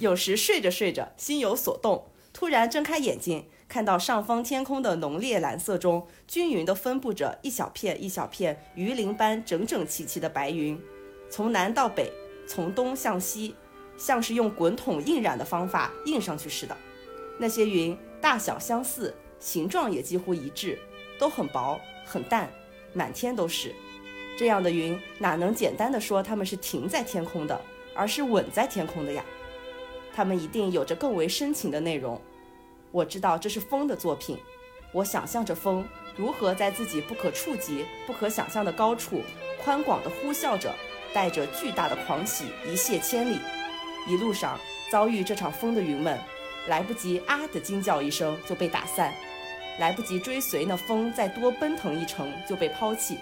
[0.00, 10.78] 有时睡着睡着，心有所动，突然睁开眼睛，看到上方天空的浓烈蓝色中，均匀地分布着一小片一小片鱼鳞般整整齐齐的白云。”
[11.32, 12.12] 从南到北，
[12.46, 13.54] 从东向西，
[13.96, 16.76] 像是用滚筒印染的方法印上去似的。
[17.38, 20.78] 那些云大小相似，形状也几乎一致，
[21.18, 22.52] 都很薄很淡，
[22.92, 23.74] 满天都是。
[24.36, 27.58] 这样的云哪能简单的说它们是停在天空的，
[27.94, 29.24] 而是稳在天空的呀？
[30.14, 32.20] 它们一定有着更为深情的内容。
[32.92, 34.38] 我知道这是风的作品，
[34.92, 39.22] 我想象着风如何在自己不可触及、不可想象的高处，
[39.64, 40.72] 宽广地呼啸着。
[41.14, 43.38] 带着巨大的狂喜，一泻千里。
[44.08, 44.58] 一路上
[44.90, 46.18] 遭遇这场风的云们，
[46.68, 49.12] 来不及啊的惊叫一声就被打散，
[49.78, 53.18] 来不及追随那风再多奔腾一程就被抛弃。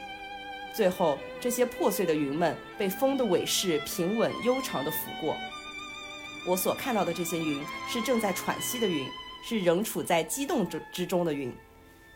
[0.73, 5.37] 最后，这些破碎的云们被风的尾势平稳悠长地拂过。
[6.47, 9.05] 我所看到的这些云，是正在喘息的云，
[9.43, 11.53] 是仍处在激动之之中的云。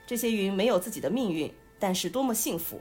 [0.07, 2.81] 这些云没有自己的命运，但是多么幸福！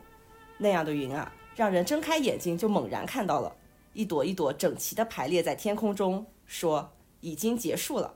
[0.57, 1.33] 那样的云啊！
[1.55, 3.55] 让人睁开眼睛就猛然看到了，
[3.93, 8.15] 一朵一朵整齐地排列在天空中，说已经结束了，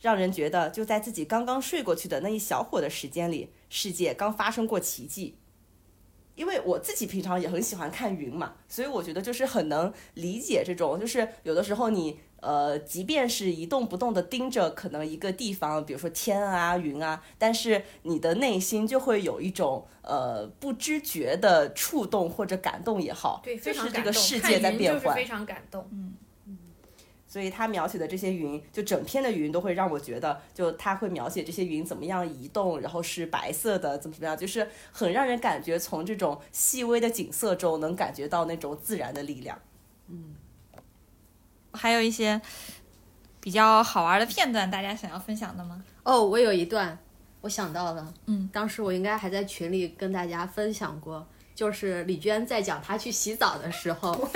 [0.00, 5.36] 让人觉得就在自己刚刚睡过去的那一小会的时间里，世界刚发生过奇迹。
[6.36, 12.20] 因为我自己平常也很喜欢看云嘛，所以我觉得就是很能理解这种，就是有的时候你。
[12.40, 24.04] 呃，即便是一动不动的盯着可能一个地方，比如说天啊、云啊，但是你的内心就会有一种呃不知觉的触动或者感动也好，对，非就是这常感动。
[24.04, 25.88] 个世界在变换，非常感动。
[25.90, 26.14] 嗯
[26.46, 26.58] 嗯，
[27.26, 39.60] 所以他描写的这些云，就整篇的云都会让我觉得，就他会描写这些云怎么样移动，然后是白色的，怎么怎么样，就是很让人感觉从这种细微的景色中能感觉到那种自然的力量。
[40.06, 40.36] 嗯。
[41.78, 42.40] 还有一些
[43.40, 45.82] 比较好玩的片段，大家想要分享的吗？
[46.02, 46.98] 哦，我有一段，
[47.40, 54.10] 我想到了，嗯，当时我应该还在群里跟大家分享过，就是李娟在讲她去洗澡的时候，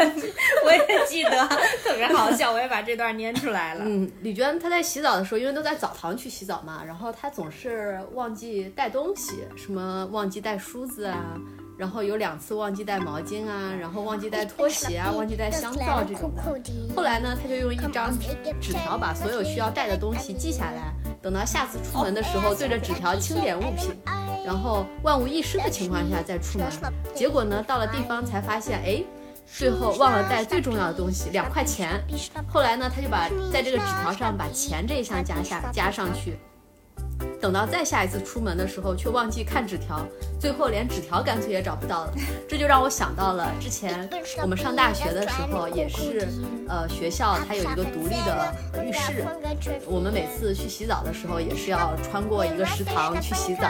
[0.65, 1.49] 我也记得，
[1.83, 3.85] 特别好笑，我也把这段念出来了。
[3.87, 11.37] 嗯，李娟她在洗澡的时候，因为都在澡堂去洗澡嘛，然后她总是忘记带东西，什么忘记带梳子啊。
[11.79, 16.43] 然后有两次忘记带毛巾啊，然后忘记带拖鞋啊，忘记带香皂这种的。
[16.95, 18.17] 后来呢，他就用一张
[18.61, 23.99] 纸条把所有需要带的东西记下来，等到下次出门的时候，对着纸条清点物品。
[24.45, 26.69] 然后万无一失的情况下再出门。
[27.15, 29.05] 结果呢，到了地方才发现，哎，
[29.47, 32.03] 最后忘了带最重要的东西，两块钱。
[32.49, 36.37] 后来呢，他就把在这个纸条上把钱这一项加下加上去。
[37.41, 40.01] 等到再下一次出门的时候，却忘记看纸条，
[40.39, 42.15] 最后连纸条干脆也找不到了。
[42.49, 44.09] 这就让我想到了之前
[44.43, 46.29] 我们上大学的时候，也是，
[46.69, 49.25] 呃，学校它有一个独立的浴室，
[49.87, 53.69] 我们每次去洗澡的时候，也是要穿过一个食堂去洗澡。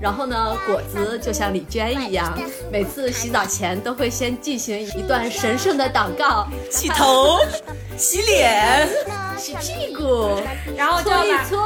[0.00, 2.38] 然后呢，果子就像李娟一样，
[2.72, 7.38] 每次洗澡前都会先进行一段神圣的祷告，洗头、
[7.98, 8.88] 洗脸、
[9.36, 10.40] 洗屁股，
[10.74, 11.59] 然后就搓一把搓。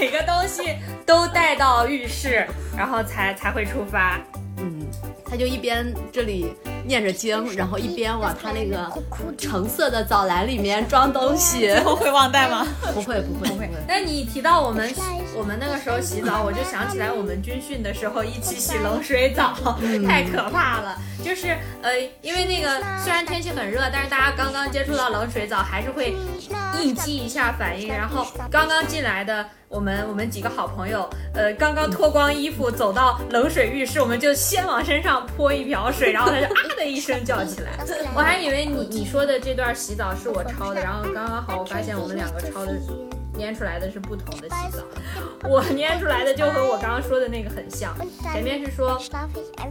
[0.00, 4.18] 每个东西都带到浴室，然后才才会出发。
[4.56, 4.86] 嗯，
[5.26, 6.54] 他就一边这里
[6.84, 8.90] 念着经，然后一边往他那个
[9.38, 11.72] 橙色的澡篮里面装东西。
[11.84, 12.66] 后会忘带吗？
[12.94, 14.92] 不会不会不会，但你提到我们
[15.36, 19.54] 我们那个时候洗澡，我就想起来我们军训的时候一起洗冷水澡，
[20.06, 20.98] 太可怕了。
[21.22, 21.48] 就是
[21.82, 21.90] 呃，
[22.22, 26.14] 因为那个虽然天气很热，但是大家刚刚接触到冷水澡，还是会
[26.80, 27.88] 应激一下反应。
[27.88, 37.78] 然后刚刚进来的我们我们几个好朋友，呃，刚刚脱光衣服走到冷水浴室，我们就先往身上泼一瓢水，然后他就啊的一声叫起来。
[38.14, 42.72] 我还以为你你说的这段洗澡是我抄的，然后刚刚好我发现我们两个抄的。
[43.40, 44.84] 捏出来的是不同的洗澡，
[45.48, 47.96] 我捏出来的就和我刚刚说的那个很像。
[48.34, 49.00] 前面是说，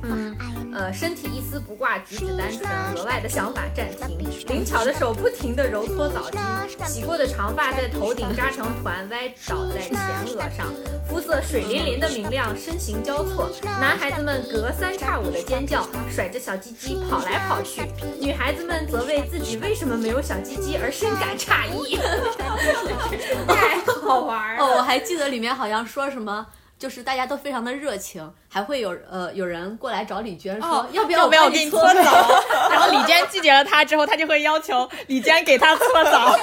[0.02, 0.36] 嗯，
[0.74, 4.18] 呃，身体一丝不挂，举止单纯，额外的想法暂停，
[4.48, 6.40] 灵巧的手不停地揉搓澡巾，
[6.88, 9.96] 洗过的长发在头顶扎成团，歪倒在前
[10.26, 10.74] 额上，
[11.08, 17.84] 肤色水灵灵的明亮，身形交错，男孩子们隔三差五的尖叫，甩着小鸡鸡跑来跑去，
[18.20, 22.00] 女孩子们则为自己为什么没有小鸡鸡而深感诧异。
[23.60, 24.64] 太 好玩了！
[24.64, 26.46] 哦，我还记得里面好像说什么。
[26.78, 32.02] 就是大家都非常的热情，还会有呃有人过来找李娟说、哦要不要不要我给你搓澡？
[32.02, 32.42] 澡？
[32.72, 36.40] 然后李娟拒绝了他之后，他就会要求李娟给他搓澡。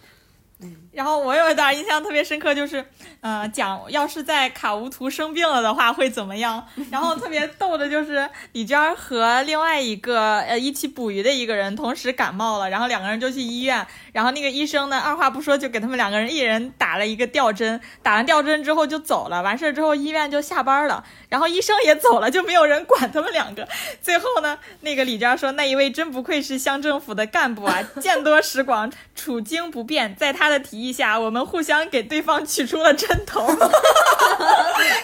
[0.98, 2.84] 然后我有一段印象特别深刻，就是，
[3.22, 6.68] 呃，讲要是在卡乌图生病了的话会怎么样？
[6.90, 23.68] 然后特别逗的就是李娟和另外一个呃一起捕鱼的一个人同时感冒了，然后两个人就去医院，然后那个医生呢二话不说就给他们两个人一人打了一个吊针，打完吊针之后就走了，完事儿之后医院就下班了，然后医生也走了，就没有人管他们两个。
[24.02, 33.46] 最后呢，那个李娟说那一位真不愧是乡政府的干部啊，见多识广，处经不变，在他的提议下，我们互相给对方取出了针头。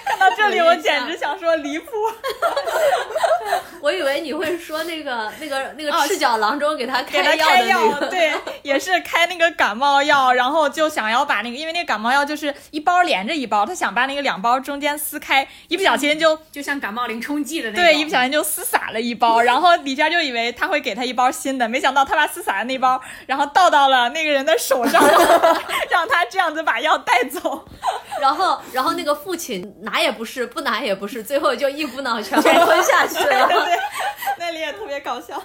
[0.06, 1.92] 看到这里，我简直想说离谱。
[3.82, 17.84] 我以为你会说那个那个那个哦赤脚郎中给他开药的那开药，个，对，也是开那个感冒药，然后就想要把那个，因为那个感冒药就是一包连着一包，他想把那个两包中间撕开，一不小心就就像感冒灵冲剂的那种。
[17.84, 25.04] 对，一不小心就撕撒了一包， 然后李娟就以为他会给他一包新的，没想到他把撕撒的那包，然后倒到了那个人的手上，
[25.90, 27.66] 让他这样子把药带走。
[28.22, 33.48] 然后然后那个父亲拿也不是，不拿也不是，最后就一股脑全部吞下去了。
[33.48, 33.80] 对对，
[34.38, 35.42] 那里也特别搞笑。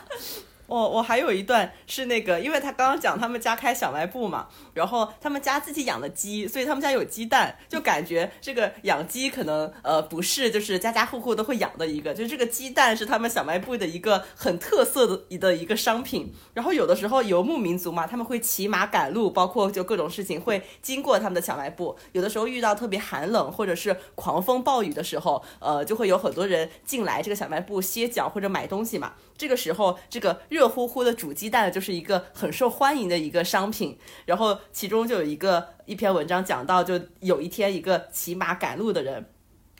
[0.68, 16.34] 我我还有一段是那个，因为他刚刚讲他们家开小卖部嘛，然后他们家自己养的鸡，所以他们家有鸡蛋，就感觉这个养鸡可能呃不是就是家家户户都会养的一个，就是这个鸡蛋是他们小卖部的一个很特色的的一个商品。
[16.52, 21.96] 然后有的时候游牧民族嘛，他们会骑马赶路，包括就各种事情会经过他们的小卖部。
[22.12, 29.14] 有的时候遇到特别寒冷或者是狂风暴雨的时候，呃，就会有很多人进来这个小卖部歇脚或者买东西嘛。
[29.39, 33.97] 这个时候，这个热乎乎的煮鸡蛋就是一个很受欢迎的一个商品。
[34.26, 39.30] 然后其中就有一个一篇文章讲到，就有一天一个骑马赶路的人。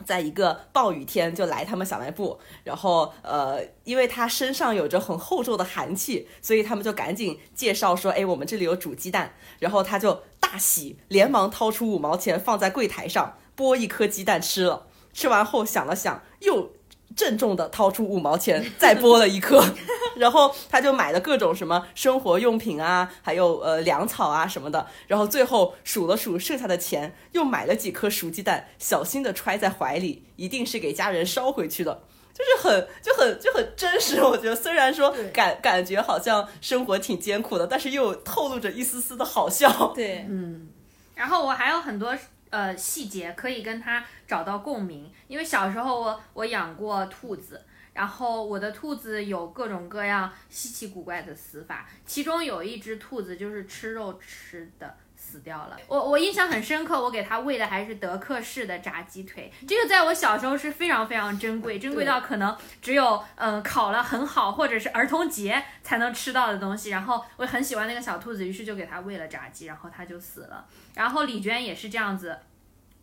[0.05, 9.35] 在一个暴雨天就来他们小卖部，然后呃，因为他身上有着很厚重的寒气，所以他们就赶紧介绍说，哎，我们这里有煮鸡蛋。
[9.59, 14.87] 然后他就大喜，连忙掏出五毛钱放在柜台上，剥一颗鸡蛋吃了。
[15.13, 16.71] 吃完后想了想，又
[17.17, 19.63] 郑重的掏出五毛钱， 再剥了一颗。
[20.17, 24.87] 然后他就买了各种什么生活用品啊，还有呃粮草啊什么的。
[25.07, 32.03] 然后最后数了数剩下的钱，又买了几颗熟鸡蛋，小心的揣在怀里，一定是给家人捎回去的。
[32.35, 39.93] 就是很就很就很真实，我觉得虽然说感感觉好像生活挺艰苦的，但是又透露着一丝丝的好笑。
[39.93, 40.69] 对，嗯，
[41.17, 42.17] 然后我还有很多
[42.51, 54.97] 呃细节可以跟他找到共鸣，因为小时候我我养过兔子，然后我的兔子有各种各样稀奇古怪的死法，其中有一只兔子就是吃肉吃的
[55.29, 55.77] 死掉了。
[55.87, 66.89] 我我印象很深刻，我给它喂的还是德克士的炸鸡腿，这个在我小时候是非常非常珍贵，珍贵到可能只有嗯烤了很好或者是儿童节才能吃到的东西。
[66.91, 70.65] 然后我很喜欢那个小兔子，于是就给它喂了炸鸡，然后它就死了。
[70.95, 72.39] 然后李娟也是这样子。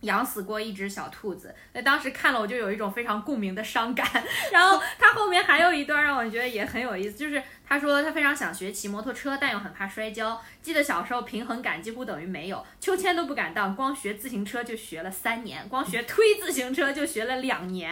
[0.01, 4.05] 养死过一只小兔子，那当时看了我就有一种非常共鸣的伤感。
[4.51, 10.41] 然后他后面还有一段让我觉得也很有意思，就是他说他非常想学骑摩托车，但又很怕摔跤。
[10.61, 17.91] 记得小时候平衡感几乎等于没有，秋千都不敢荡，光学自行车就学了三年，光学推自行车就学了两年。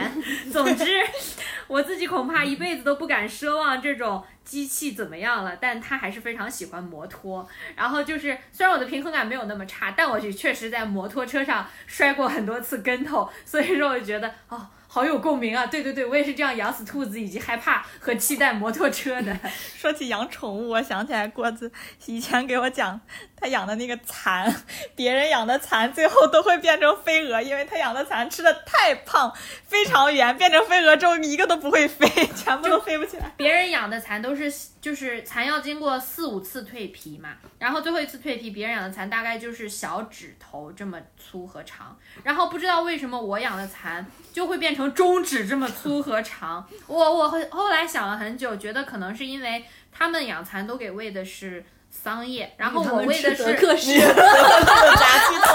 [0.51, 0.86] 总之，
[1.67, 4.24] 我自己恐怕一辈子都不敢奢望这种。
[4.43, 5.55] 机器怎么样了？
[5.55, 7.47] 但他还是非常喜欢摩托。
[7.78, 13.30] 然后就是，虽然我的平衡感没有那么差，但我就确实在摩托车上摔过很多次跟头。
[13.45, 14.67] 所以说，我就觉得哦。
[14.93, 15.65] 好有共鸣啊！
[15.65, 19.35] 对对对，我也是这样养死兔子以及害怕和期待摩托车的。
[19.75, 21.71] 说起养宠物，我想起来郭子
[22.05, 23.01] 以前给我讲，
[23.35, 24.55] 他养的那个蚕，
[24.95, 29.33] 别人养的蚕最后都会变成飞蛾，因为他养的蚕吃的太胖，
[29.65, 33.33] 非常圆，变成飞蛾之后一个都不会飞，全部都飞不起来。
[33.35, 34.53] 别人养的蚕都是
[34.84, 44.93] 就是蚕要经过四五次蜕皮嘛，然后最后一次蜕皮，别人养的蚕大概就是小指头这么粗和长，然后不知道为什么我养的蚕就会变成。
[44.93, 55.47] 中指这么粗和长，我我后后来想了很久，觉得可能是因为他们养蚕都给喂的是桑叶，然后我喂的是 克士炸鸡腿，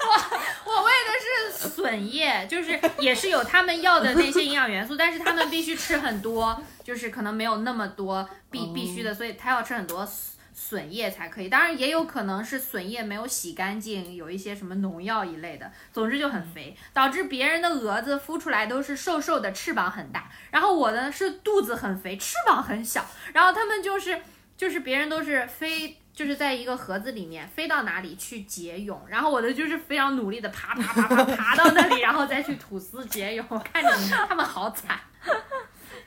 [0.00, 10.08] 我我喂的是笋叶，就是 也是有他们要的那些营养元素，但是他们必须吃很多， 就是可能没有那么多必必须的，所以他要吃很多。
[10.56, 15.70] 笋叶才可以，当然也有可能是笋叶没有洗干净，有一些什么农药一类的。
[15.92, 23.04] 总之就很肥，导致别人的蛾子孵出来都是瘦瘦的，翅膀很大，然后我的是肚子很肥，翅膀很小。
[23.32, 24.22] 然后他们就是
[24.56, 33.44] 就是别人都是飞，就是在一个盒子里面飞到哪里去结蛹，然后我的就是非常努力的爬爬爬爬爬到那里，然后再去吐丝结蛹。
[33.48, 33.90] 我看着
[34.28, 35.00] 他们好惨，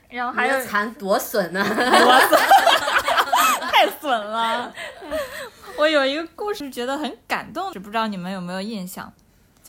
[0.08, 1.62] 然后还有蚕多损呢。
[1.62, 1.74] 多
[2.26, 2.40] 损
[3.70, 4.72] 太损了！
[5.76, 9.12] 我有一个故事觉得很感动，不知道你们有没有印象？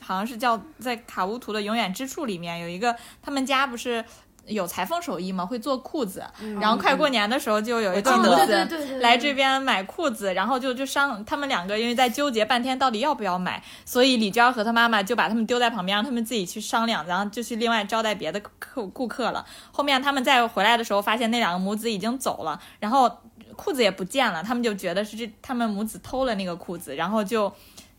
[0.00, 4.02] 好像是叫在卡乌图的永远之处里面有一个，他们家不是。
[4.46, 6.24] 有裁缝手艺嘛，会做裤子，
[6.60, 19.44] 然后快过年的时候就有一对母子来这边买裤子，然后就就商他们两个因为在纠结半天到底要不要买，所以李娟和她妈妈就把他们丢在旁边，让他们自己去商量，然后就去另外招待别的客顾客了。
[19.70, 23.10] 后面他们再回来的时候，发现那两个母子已经走了，然后
[23.54, 27.52] 裤子也不见了，他们就觉得是这他们母子偷了那个裤子，然后就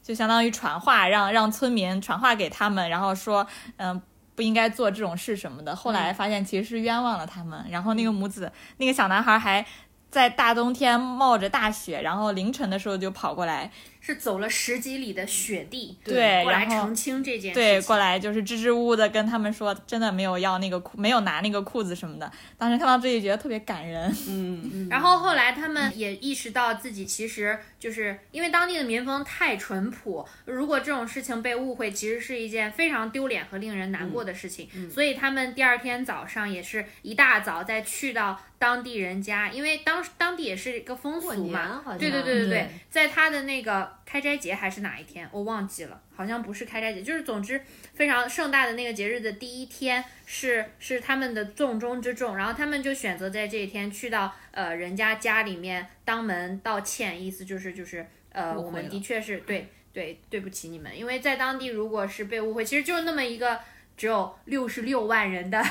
[0.04, 4.02] 就相当于传话，让让村民传话给他们，然后说嗯。
[4.36, 7.66] 不应该做这种事什么的，后来发现其实是冤枉了他们。
[7.70, 9.66] 然后那个母子，那个小男孩还
[10.10, 13.72] 在大冬天冒着大雪，然后凌晨的时候就跑过来。
[14.04, 17.60] 是走了十几里的雪地，对，过来澄清这件事。
[17.60, 22.30] 对，过来就是支支吾吾的跟他们说，真的没有要那个裤，没有拿那个裤子什么的。
[22.58, 24.12] 当时看到这里觉得特别感人。
[24.28, 34.68] 嗯，然后后来他们也意识到自己其实就是因为当地的民风太淳朴，如果这种事情被误会，其实是一件非常丢脸和令人难过的事情。
[34.90, 41.84] 所以他们第二天早上也是一大早再去到当地人家，因为当当地也是一个风俗嘛。
[42.00, 43.91] 对对对对对，在他的那个。
[44.06, 45.28] 开斋节还是哪一天？
[45.32, 47.62] 我忘记了，好像不是开斋节，就是总之
[47.94, 63.60] 非常盛大的那个节日的第一天是是他们的重中之重，然后他们就选择在这一天去到呃人家家里面当门道歉，意思就是就是呃我们的确是对对对不起你们，因为在当地如果是被误会，其实就是那么一个
[63.96, 65.64] 只有六十六万人的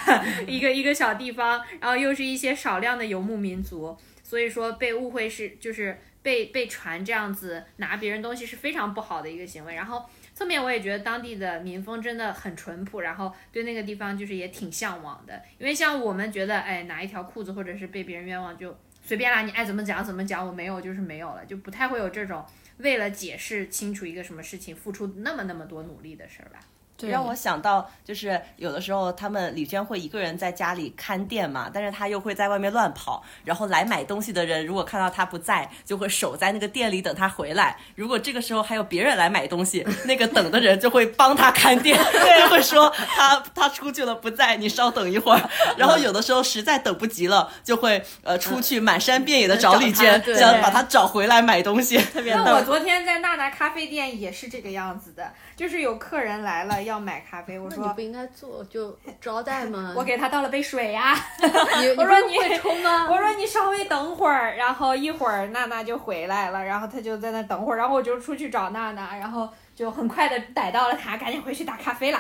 [0.46, 5.98] 一个一个小地方，然后又是一些少量的游牧民族，所以说被误会是就是。
[6.22, 10.04] 被被传这样子拿别人东西是非常不好的一个行为，然后
[10.34, 22.44] 侧面我也觉得当地的民风真的很淳朴，然后对那个地方就是也挺向往的，因为像我们觉得，哎，拿一条裤子或者是被别人冤枉就随便啦，你爱怎么讲怎么讲，我没有就是没有了，就不太会有这种
[22.78, 26.60] 为了解释清楚一个什么事情付出那么那么多努力的事儿吧。
[27.08, 33.22] 让我想到，就是有的时候他们李娟会一个人在家里看店嘛，但是她又会在外面乱跑。
[33.44, 37.76] 然后来买东西的人如果看到她不在，就会守在那个店里等她回来。
[37.94, 41.98] 如果这个时候还有别人来买东西，那个等的人就会帮她看店，
[42.40, 45.50] 就会说她她出去了不在，你稍等一会儿。
[45.76, 51.96] 然后有的时候实在等不及了，就会呃出去满山遍野的找李娟，想把她找回来买东西。
[51.98, 55.32] 特别那我昨天在娜娜咖啡店也是这个样子的。
[55.60, 59.92] 就是有客人来了要买咖啡，我说那你不应该做就招待吗？
[59.94, 61.14] 我给他倒了杯水呀、
[61.82, 63.06] 你我说你会冲吗？
[63.10, 72.18] 我说你稍微等会儿，然后一会儿娜娜就回来了，然后他就在那等会儿，然后我就出去找娜娜，然后就很快的逮到了他，赶紧回去打咖啡了。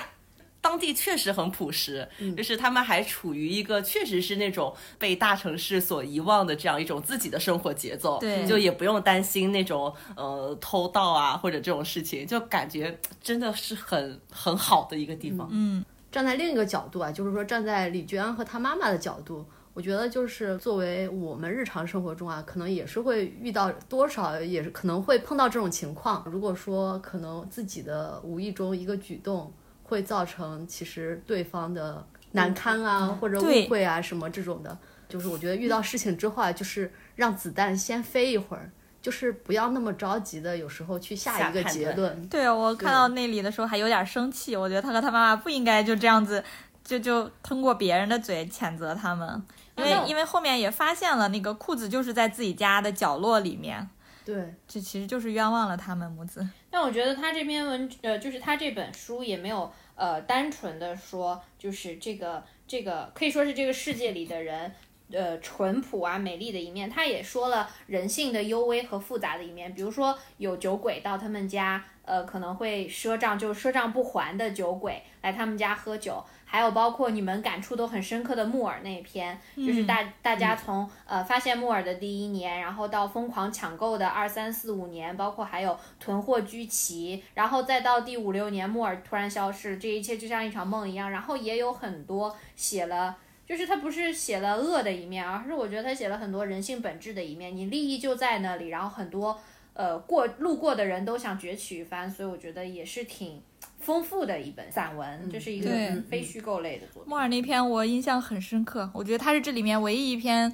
[0.60, 2.06] 当地确实很朴实，
[2.36, 15.48] 就是他们还处于一个确实是那种被大城市所遗忘的这样一种自己的生活节奏，对就也不用担心那种呃偷盗啊或者这种事情，就感觉真的是很很好的一个地方。
[15.50, 26.22] 嗯，站在另一个角度啊，就是说站在李娟和她妈妈的角度，我觉得就是作为我们日常生活中啊，可能也是会遇到多少，也是可能会碰到这种情况。
[26.30, 29.50] 如果说可能自己的无意中一个举动
[29.90, 34.78] 会造成其实对方的难堪啊，或者误会啊什么这种的，
[35.08, 38.70] 就是我觉得遇到事情之后啊，就是让子弹先飞一会儿。
[39.02, 42.28] 就是不要那么着急的，有时候去下一个结论。
[42.28, 46.44] 对我看到那里的时候还有点生气，我觉得他和他妈妈不应该就这样子，
[46.84, 49.42] 就就通过别人的嘴谴责他们，
[49.78, 53.88] 因为因为后面也发现了那个裤子就是在自己家的角落里面，
[54.32, 56.46] 对，这其实就是冤枉了他们母子。
[56.70, 64.72] 但我觉得他这篇文，呃，就是他这本书也没有呃单纯的说，就是这个这个可以说是这个世界里的人。
[65.12, 69.74] 呃，淳朴啊，美丽的一面，他也说了人性的幽微和复杂的一面。
[69.74, 76.24] 比如说，有酒鬼到他们家，呃，可能会赊账，就赊账不还的酒鬼来他们家喝酒。
[76.50, 91.08] 还有包括你们感触都很深刻的木耳那一篇，就是大大家从呃发现木耳的第一年，然后到疯狂抢购的二三四五年，包括还有囤货居奇，然后再到第五六年木耳突然消失，这一切就像一场梦一样。
[91.10, 93.16] 然后也有很多写了。
[93.46, 97.56] 就是他不是写了恶的一面，而是我觉得他写了很多人性本质的一面。
[97.56, 99.36] 你利益就在那里，然后很多
[99.74, 103.42] 呃过路过的人都想攫取一番，所以我觉得也是挺
[103.80, 105.70] 丰富的一本散文，这是一个
[106.08, 107.10] 非虚构类的作品。
[107.10, 110.52] 莫尔那篇我印象很深刻，我觉得它是这里面唯一一篇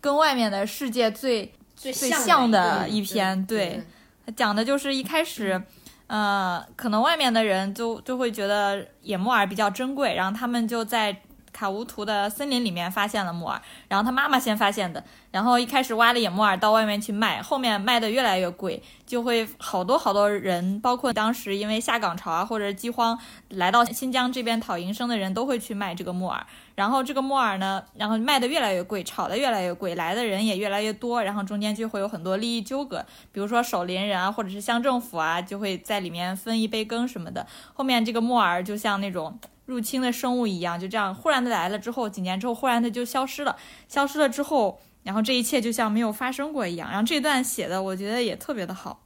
[0.00, 3.82] 跟外面的世界最最最像像的的一篇，对
[4.24, 5.60] 它讲的就是一开始，
[6.06, 11.22] 呃，可能外面的人就就会觉得野木耳比较珍贵，然后他们就在
[11.56, 33.02] 卡乌图的森林里面发现了木耳，然后他妈妈先发现的，然后一开始挖了野木耳到外面去卖，后面卖的越来越贵，就会好多好多人，包括当时因为下岗潮啊或者饥荒来到新疆这边讨营生的人都会去卖这个木耳，然后这个木耳呢，然后卖的越来越贵，炒的越来越贵，来的人也越来越多，然后中间就会有很多利益纠葛，
[33.32, 37.46] 比如说守林人啊，或者是乡政府啊，就会在里面分一杯羹什么的。
[37.72, 43.56] 后面这个木耳就像那种入侵的生物一样，就这样忽然的来了之后，几年之后忽然的就消失了，
[43.88, 46.88] 消失了之后，然后这一切就像没有发生过一样。
[46.88, 49.02] 然后这段写的我觉得也特别的好，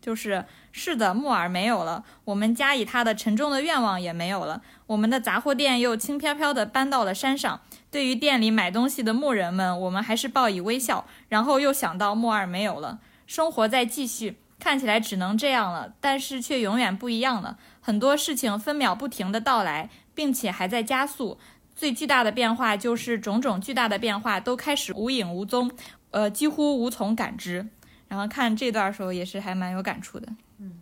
[0.00, 7.60] 就是是的，木耳没有了，我们家以他的沉重的愿望也没有了，我们的杂货店又轻飘飘地搬到了山上。
[7.90, 11.04] 对于店里买东西的牧人们，我们还是报以微笑。
[11.28, 17.58] 然后又想到木耳没有了，生活在继续，看起来只能这样了，但是却永远不一样了。
[17.82, 21.38] 很多事情分秒不停的到来，并且还在加速。
[21.74, 25.70] 最巨大的变化就是种种巨大的变化都开始无影无踪，
[26.10, 27.66] 呃，几乎无从感知。
[28.08, 30.28] 然后看这段的时候也是还蛮有感触的。
[30.58, 30.80] 嗯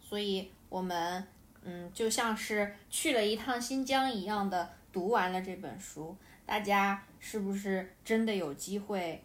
[0.00, 1.24] 所以我们
[1.64, 9.22] 嗯，就像是去了一趟新疆一样的读完了这本书，大家是不是真的有机会？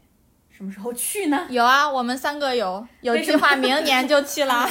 [0.51, 1.47] 什么时候去呢？
[1.49, 4.69] 有啊，我们三个有有计划，明年就去了。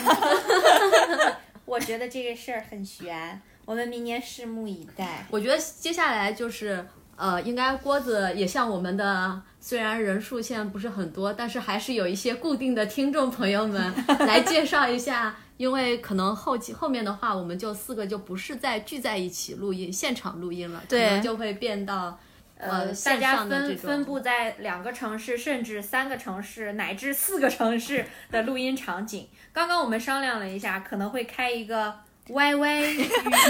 [1.67, 5.27] 我觉得这个事儿很悬，我们明年拭目以待。
[5.31, 6.85] 我觉得接下来就是
[7.17, 15.37] 呃，应该郭子也像我们的，虽然人数现在不是很多，但是还是有一些固定的听众朋友们 来介绍一下。
[15.57, 22.19] 因为可能后期后面的话，我们就四个就不是再聚在一起录音，现场录音了，可对能就会变到
[22.59, 29.29] 呃，大家分分布在两个城市，甚至三个城市，乃至四个城市的录音场景。
[29.53, 32.81] 刚刚我们商量了一下，可能会开一个 YY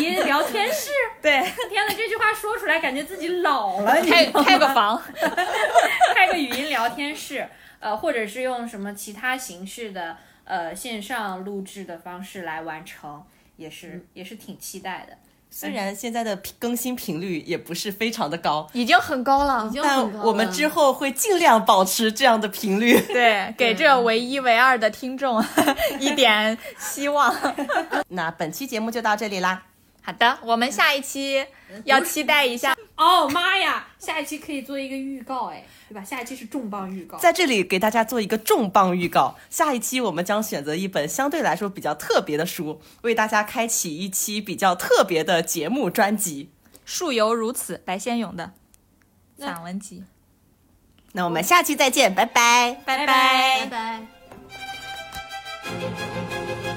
[0.01, 0.91] 语音聊天室。
[1.23, 1.31] 对，
[1.69, 4.01] 天哪，这句话说出来，感觉自己老了。
[4.01, 5.01] 你开开个房，
[6.15, 7.49] 开个语音聊天室，
[7.79, 13.25] 呃，或者是用什么其他形式的呃线上录制的方式来完成，
[13.57, 15.17] 也是、也是挺期待的。
[15.57, 19.71] 虽然现在的更新频率也不是非常的高，已经很高了已。
[19.71, 23.01] 经但很高了我们之后会尽量保持这样的频率。
[23.01, 25.41] 对，给这唯一唯二的听众
[26.01, 27.33] 一点希望。
[28.11, 29.63] 那本期节目就到这里啦。
[30.03, 31.47] 好的，我们下一期
[31.85, 36.05] 要期待一下哦妈呀，下一期可以做一个预告哎，对吧？
[36.05, 37.19] 下一期是重磅预告。
[37.19, 46.51] 在这里给大家做一个重磅预告，下一期我们将选择一本相对来说比较特别的书，为大家开启一期比较特别的节目专辑。
[46.85, 48.53] 树犹如此，白先勇的
[49.39, 50.05] 散文集。
[51.13, 52.81] 那我们下期再见，拜拜。
[52.85, 54.07] 拜拜拜拜
[56.65, 56.74] 拜。